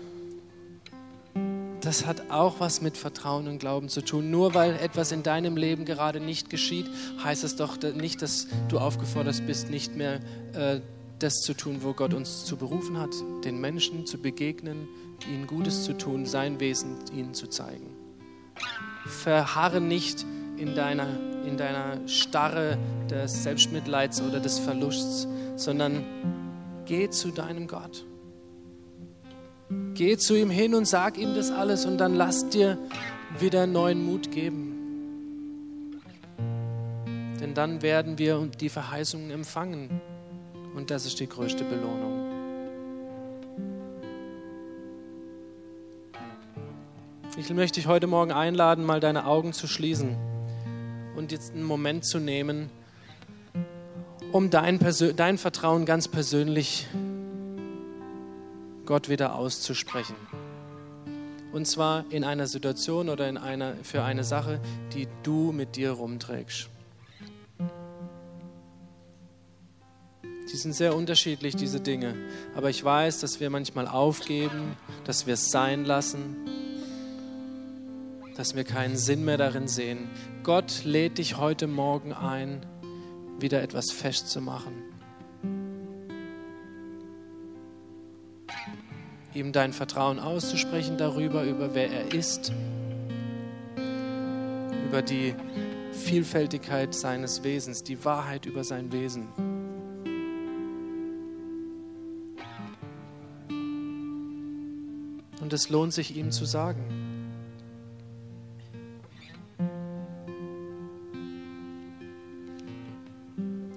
Das 1.92 2.06
hat 2.06 2.32
auch 2.32 2.62
was 2.62 2.80
mit 2.80 2.96
Vertrauen 2.96 3.50
und 3.50 3.60
Glauben 3.60 3.90
zu 3.90 4.02
tun. 4.02 4.32
Nur 4.32 4.54
weil 4.54 4.76
etwas 4.76 5.12
in 5.12 5.24
deinem 5.24 5.58
Leben 5.58 5.84
gerade 5.84 6.22
nicht 6.22 6.50
geschieht, 6.50 6.86
heißt 7.22 7.44
es 7.44 7.58
doch 7.58 7.78
nicht, 7.82 8.22
dass 8.22 8.48
du 8.70 8.80
aufgefordert 8.80 9.46
bist, 9.46 9.70
nicht 9.70 9.98
mehr 9.98 10.22
äh, 10.54 10.80
das 11.20 11.42
zu 11.42 11.54
tun, 11.54 11.80
wo 11.82 11.92
Gott 11.92 12.14
uns 12.14 12.46
zu 12.46 12.56
berufen 12.56 12.98
hat, 12.98 13.14
den 13.44 13.60
Menschen 13.60 14.06
zu 14.06 14.20
begegnen, 14.20 14.88
ihnen 15.30 15.48
Gutes 15.48 15.84
zu 15.84 15.92
tun, 15.92 16.26
sein 16.26 16.62
Wesen 16.62 16.96
ihnen 17.14 17.34
zu 17.34 17.48
zeigen. 17.48 17.88
Verharre 19.06 19.82
nicht 19.82 20.26
in 20.56 20.76
deiner, 20.76 21.10
in 21.46 21.58
deiner 21.58 22.08
Starre 22.08 22.78
des 23.10 23.44
Selbstmitleids 23.44 24.22
oder 24.22 24.40
des 24.40 24.60
Verlusts, 24.60 25.28
sondern 25.58 26.06
geh 26.86 27.10
zu 27.10 27.32
deinem 27.32 27.68
Gott. 27.68 28.06
Geh 29.94 30.18
zu 30.18 30.36
ihm 30.36 30.50
hin 30.50 30.74
und 30.74 30.88
sag 30.88 31.18
ihm 31.18 31.36
das 31.36 31.52
alles 31.52 31.86
und 31.86 31.98
dann 31.98 32.16
lass 32.16 32.50
dir 32.50 32.78
wieder 33.40 33.68
neuen 33.68 34.06
Mut 34.06 34.32
geben. 34.32 36.02
Denn 37.40 37.54
dann 37.54 37.82
werden 37.82 38.18
wir 38.18 38.50
die 38.60 38.70
Verheißungen 38.70 39.32
empfangen 39.32 40.02
und 40.76 40.92
das 40.92 41.06
ist 41.06 41.20
die 41.20 41.28
größte 41.28 41.64
Belohnung. 41.64 42.22
Ich 47.38 47.50
möchte 47.54 47.80
dich 47.80 47.88
heute 47.88 48.08
Morgen 48.08 48.32
einladen, 48.32 48.86
mal 48.86 49.00
deine 49.00 49.26
Augen 49.26 49.54
zu 49.54 49.68
schließen 49.68 50.18
und 51.16 51.32
jetzt 51.32 51.54
einen 51.54 51.64
Moment 51.64 52.06
zu 52.06 52.20
nehmen, 52.20 52.70
um 54.32 54.50
dein, 54.50 54.80
Persön 54.80 55.16
dein 55.16 55.38
Vertrauen 55.38 55.86
ganz 55.86 56.08
persönlich 56.08 56.88
Gott 58.86 59.10
wieder 59.10 59.36
auszusprechen. 59.36 60.16
Und 61.52 61.66
zwar 61.66 62.06
in 62.10 62.24
einer 62.24 62.48
Situation 62.48 63.10
oder 63.10 63.28
in 63.28 63.38
einer, 63.38 63.76
für 63.84 64.04
eine 64.04 64.24
Sache, 64.24 64.60
die 64.94 65.08
du 65.24 65.52
mit 65.52 65.76
dir 65.76 65.92
rumträgst. 65.92 66.70
Die 70.52 70.58
sind 70.58 70.74
sehr 70.74 70.96
unterschiedlich, 70.96 71.56
diese 71.56 71.80
Dinge. 71.80 72.16
Aber 72.56 72.70
ich 72.70 72.84
weiß, 72.84 73.20
dass 73.20 73.40
wir 73.40 73.50
manchmal 73.50 73.88
aufgeben, 73.88 74.76
dass 75.06 75.26
wir 75.26 75.36
es 75.36 75.50
sein 75.50 75.86
lassen, 75.86 76.36
dass 78.36 78.56
wir 78.56 78.64
keinen 78.64 78.98
Sinn 78.98 79.24
mehr 79.24 79.38
darin 79.38 79.68
sehen. 79.68 80.10
Gott 80.44 80.84
lädt 80.84 81.20
dich 81.20 81.38
heute 81.38 81.68
Morgen 81.68 82.12
ein, 82.12 82.66
wieder 83.40 83.62
etwas 83.62 83.92
festzumachen. 83.92 84.91
Ihm 89.34 89.52
dein 89.54 89.72
Vertrauen 89.72 90.20
auszusprechen 90.20 90.98
darüber, 90.98 91.44
über 91.44 91.74
wer 91.74 91.90
er 91.90 92.14
ist, 92.14 92.52
über 94.88 95.02
die 95.02 95.34
Vielfältigkeit 95.94 96.94
seines 96.94 97.44
Wesens, 97.44 97.84
die 97.84 98.04
Wahrheit 98.04 98.46
über 98.46 98.64
sein 98.64 98.92
Wesen. 98.92 99.30
Und 105.40 105.54
es 105.54 105.70
lohnt 105.70 105.94
sich 105.94 106.16
ihm 106.18 106.32
zu 106.32 106.46
sagen. 106.46 106.82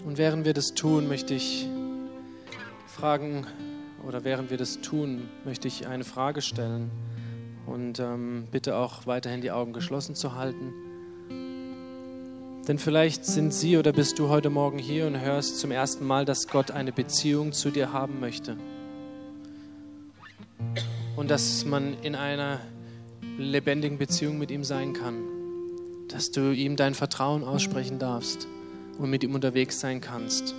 Und 0.05 0.19
während 0.19 0.45
wir 0.45 0.53
das 0.53 0.75
tun, 0.75 1.09
möchte 1.09 1.35
ich 1.35 1.69
fragen, 2.87 3.47
oder 4.07 4.25
während 4.25 4.51
wir 4.51 4.59
das 4.59 4.81
tun, 4.81 5.29
möchte 5.45 5.69
ich 5.69 5.87
eine 5.87 6.05
Frage 6.05 6.43
stellen. 6.43 6.91
Und 7.67 7.99
ähm, 7.99 8.47
bitte 8.51 8.77
auch 8.77 9.07
weiterhin 9.07 9.41
die 9.41 9.51
Augen 9.51 9.73
geschlossen 9.73 10.15
zu 10.15 10.35
halten. 10.35 10.73
Denn 12.69 12.79
vielleicht 12.79 13.25
sind 13.27 13.53
Sie 13.53 13.77
oder 13.77 13.93
bist 13.93 14.19
du 14.19 14.29
heute 14.29 14.51
Morgen 14.51 14.79
hier 14.79 15.07
und 15.07 15.21
hörst 15.21 15.59
zum 15.59 15.71
ersten 15.71 16.07
Mal, 16.07 16.25
dass 16.25 16.49
Gott 16.49 16.71
eine 16.71 16.93
Beziehung 16.93 17.53
zu 17.53 17.71
dir 17.71 17.93
haben 17.93 18.21
möchte. 18.21 18.57
Und 21.17 21.31
dass 21.31 21.65
man 21.65 21.95
in 22.03 22.15
einer 22.15 22.61
lebendigen 23.39 23.99
Beziehung 23.99 24.39
mit 24.39 24.51
ihm 24.51 24.65
sein 24.65 24.93
kann. 24.93 25.23
Dass 26.09 26.31
du 26.31 26.53
ihm 26.53 26.77
dein 26.77 26.95
Vertrauen 26.95 27.45
aussprechen 27.45 27.99
darfst 27.99 28.47
und 28.99 29.11
mit 29.11 29.25
ihm 29.25 29.35
unterwegs 29.35 29.81
sein 29.81 30.01
kannst. 30.01 30.55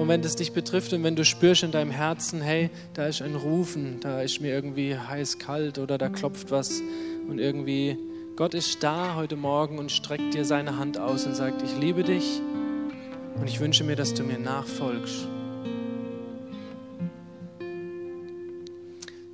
Und 0.00 0.08
wenn 0.08 0.22
das 0.22 0.34
dich 0.34 0.52
betrifft 0.52 0.94
und 0.94 1.04
wenn 1.04 1.14
du 1.14 1.26
spürst 1.26 1.62
in 1.62 1.72
deinem 1.72 1.90
Herzen, 1.90 2.40
hey, 2.40 2.70
da 2.94 3.06
ist 3.06 3.20
ein 3.20 3.34
Rufen, 3.34 4.00
da 4.00 4.22
ist 4.22 4.40
mir 4.40 4.48
irgendwie 4.48 4.96
heiß, 4.96 5.38
kalt 5.38 5.78
oder 5.78 5.98
da 5.98 6.08
klopft 6.08 6.50
was 6.50 6.80
und 7.28 7.38
irgendwie 7.38 7.98
Gott 8.34 8.54
ist 8.54 8.82
da 8.82 9.14
heute 9.14 9.36
Morgen 9.36 9.78
und 9.78 9.92
streckt 9.92 10.32
dir 10.32 10.46
seine 10.46 10.78
Hand 10.78 10.98
aus 10.98 11.26
und 11.26 11.34
sagt, 11.34 11.60
ich 11.60 11.76
liebe 11.76 12.02
dich 12.02 12.40
und 13.38 13.46
ich 13.46 13.60
wünsche 13.60 13.84
mir, 13.84 13.94
dass 13.94 14.14
du 14.14 14.22
mir 14.22 14.38
nachfolgst. 14.38 15.28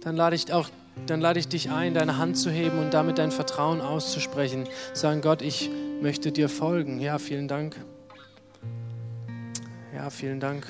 Dann 0.01 0.17
lade 0.17 0.35
ich 0.35 0.53
auch 0.53 0.69
dann 1.07 1.21
lade 1.21 1.39
ich 1.39 1.47
dich 1.47 1.71
ein, 1.71 1.95
deine 1.95 2.19
Hand 2.19 2.39
zu 2.39 2.51
heben 2.51 2.81
und 2.81 2.93
damit 2.93 3.19
dein 3.19 3.31
Vertrauen 3.31 3.81
auszusprechen. 3.81 4.65
Sagen, 4.95 5.21
Gott, 5.21 5.43
ich 5.43 5.71
möchte 6.03 6.33
dir 6.33 6.49
folgen. 6.49 6.99
Ja, 7.01 7.19
vielen 7.19 7.47
Dank. 7.47 7.77
Ja, 10.07 10.11
vielen 10.11 10.39
Dank. 10.39 10.69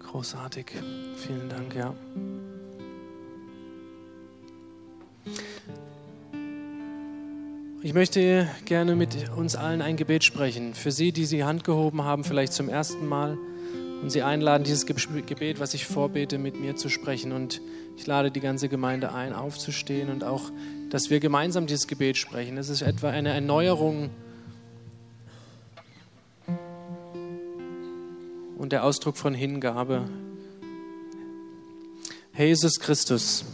Großartig. 0.00 0.66
Vielen 1.16 1.48
Dank, 1.48 1.74
ja. 1.74 1.94
Ich 7.90 7.94
möchte 7.94 8.48
gerne 8.66 8.94
mit 8.94 9.30
uns 9.36 9.56
allen 9.56 9.82
ein 9.82 9.96
Gebet 9.96 10.22
sprechen. 10.22 10.74
Für 10.74 10.92
Sie, 10.92 11.10
die 11.10 11.26
die 11.26 11.42
Hand 11.42 11.64
gehoben 11.64 12.04
haben, 12.04 12.22
vielleicht 12.22 12.52
zum 12.52 12.68
ersten 12.68 13.04
Mal. 13.08 13.36
Und 14.00 14.10
Sie 14.10 14.22
einladen, 14.22 14.62
dieses 14.62 14.86
Gebet, 14.86 15.58
was 15.58 15.74
ich 15.74 15.86
vorbete, 15.86 16.38
mit 16.38 16.60
mir 16.60 16.76
zu 16.76 16.88
sprechen. 16.88 17.32
Und 17.32 17.60
ich 17.96 18.06
lade 18.06 18.30
die 18.30 18.38
ganze 18.38 18.68
Gemeinde 18.68 19.12
ein, 19.12 19.32
aufzustehen 19.32 20.08
und 20.08 20.22
auch, 20.22 20.52
dass 20.90 21.10
wir 21.10 21.18
gemeinsam 21.18 21.66
dieses 21.66 21.88
Gebet 21.88 22.16
sprechen. 22.16 22.58
Es 22.58 22.68
ist 22.68 22.82
etwa 22.82 23.10
eine 23.10 23.30
Erneuerung 23.30 24.10
und 28.56 28.70
der 28.70 28.84
Ausdruck 28.84 29.16
von 29.16 29.34
Hingabe. 29.34 30.08
Jesus 32.38 32.78
Christus, 32.78 33.44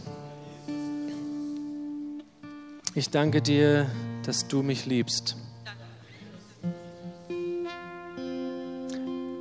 ich 2.93 3.09
danke 3.09 3.41
dir, 3.41 3.89
dass 4.27 4.45
du 4.45 4.61
mich 4.61 4.85
liebst. 4.85 5.37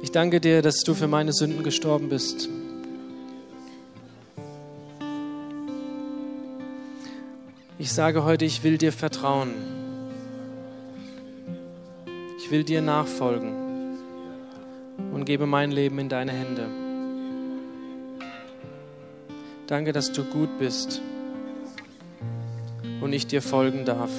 Ich 0.01 0.13
danke 0.13 0.41
dir, 0.41 0.63
dass 0.63 0.85
du 0.85 0.95
für 0.95 1.09
meine 1.09 1.33
Sünden 1.33 1.65
gestorben 1.65 2.09
bist. 2.09 2.49
Ich 7.81 7.93
sage 7.93 8.23
heute, 8.23 8.45
ich 8.45 8.63
will 8.63 8.79
dir 8.79 8.93
vertrauen. 8.93 9.55
Ich 12.39 12.53
will 12.53 12.63
dir 12.63 12.81
nachfolgen 12.81 13.97
und 15.13 15.25
gebe 15.25 15.47
mein 15.47 15.73
Leben 15.73 15.99
in 15.99 16.09
deine 16.09 16.31
Hände. 16.31 16.69
Danke, 19.67 19.93
dass 19.93 20.13
du 20.13 20.23
gut 20.23 20.61
bist 20.61 21.03
und 23.01 23.13
ich 23.13 23.27
dir 23.27 23.43
folgen 23.43 23.85
darf. 23.85 24.13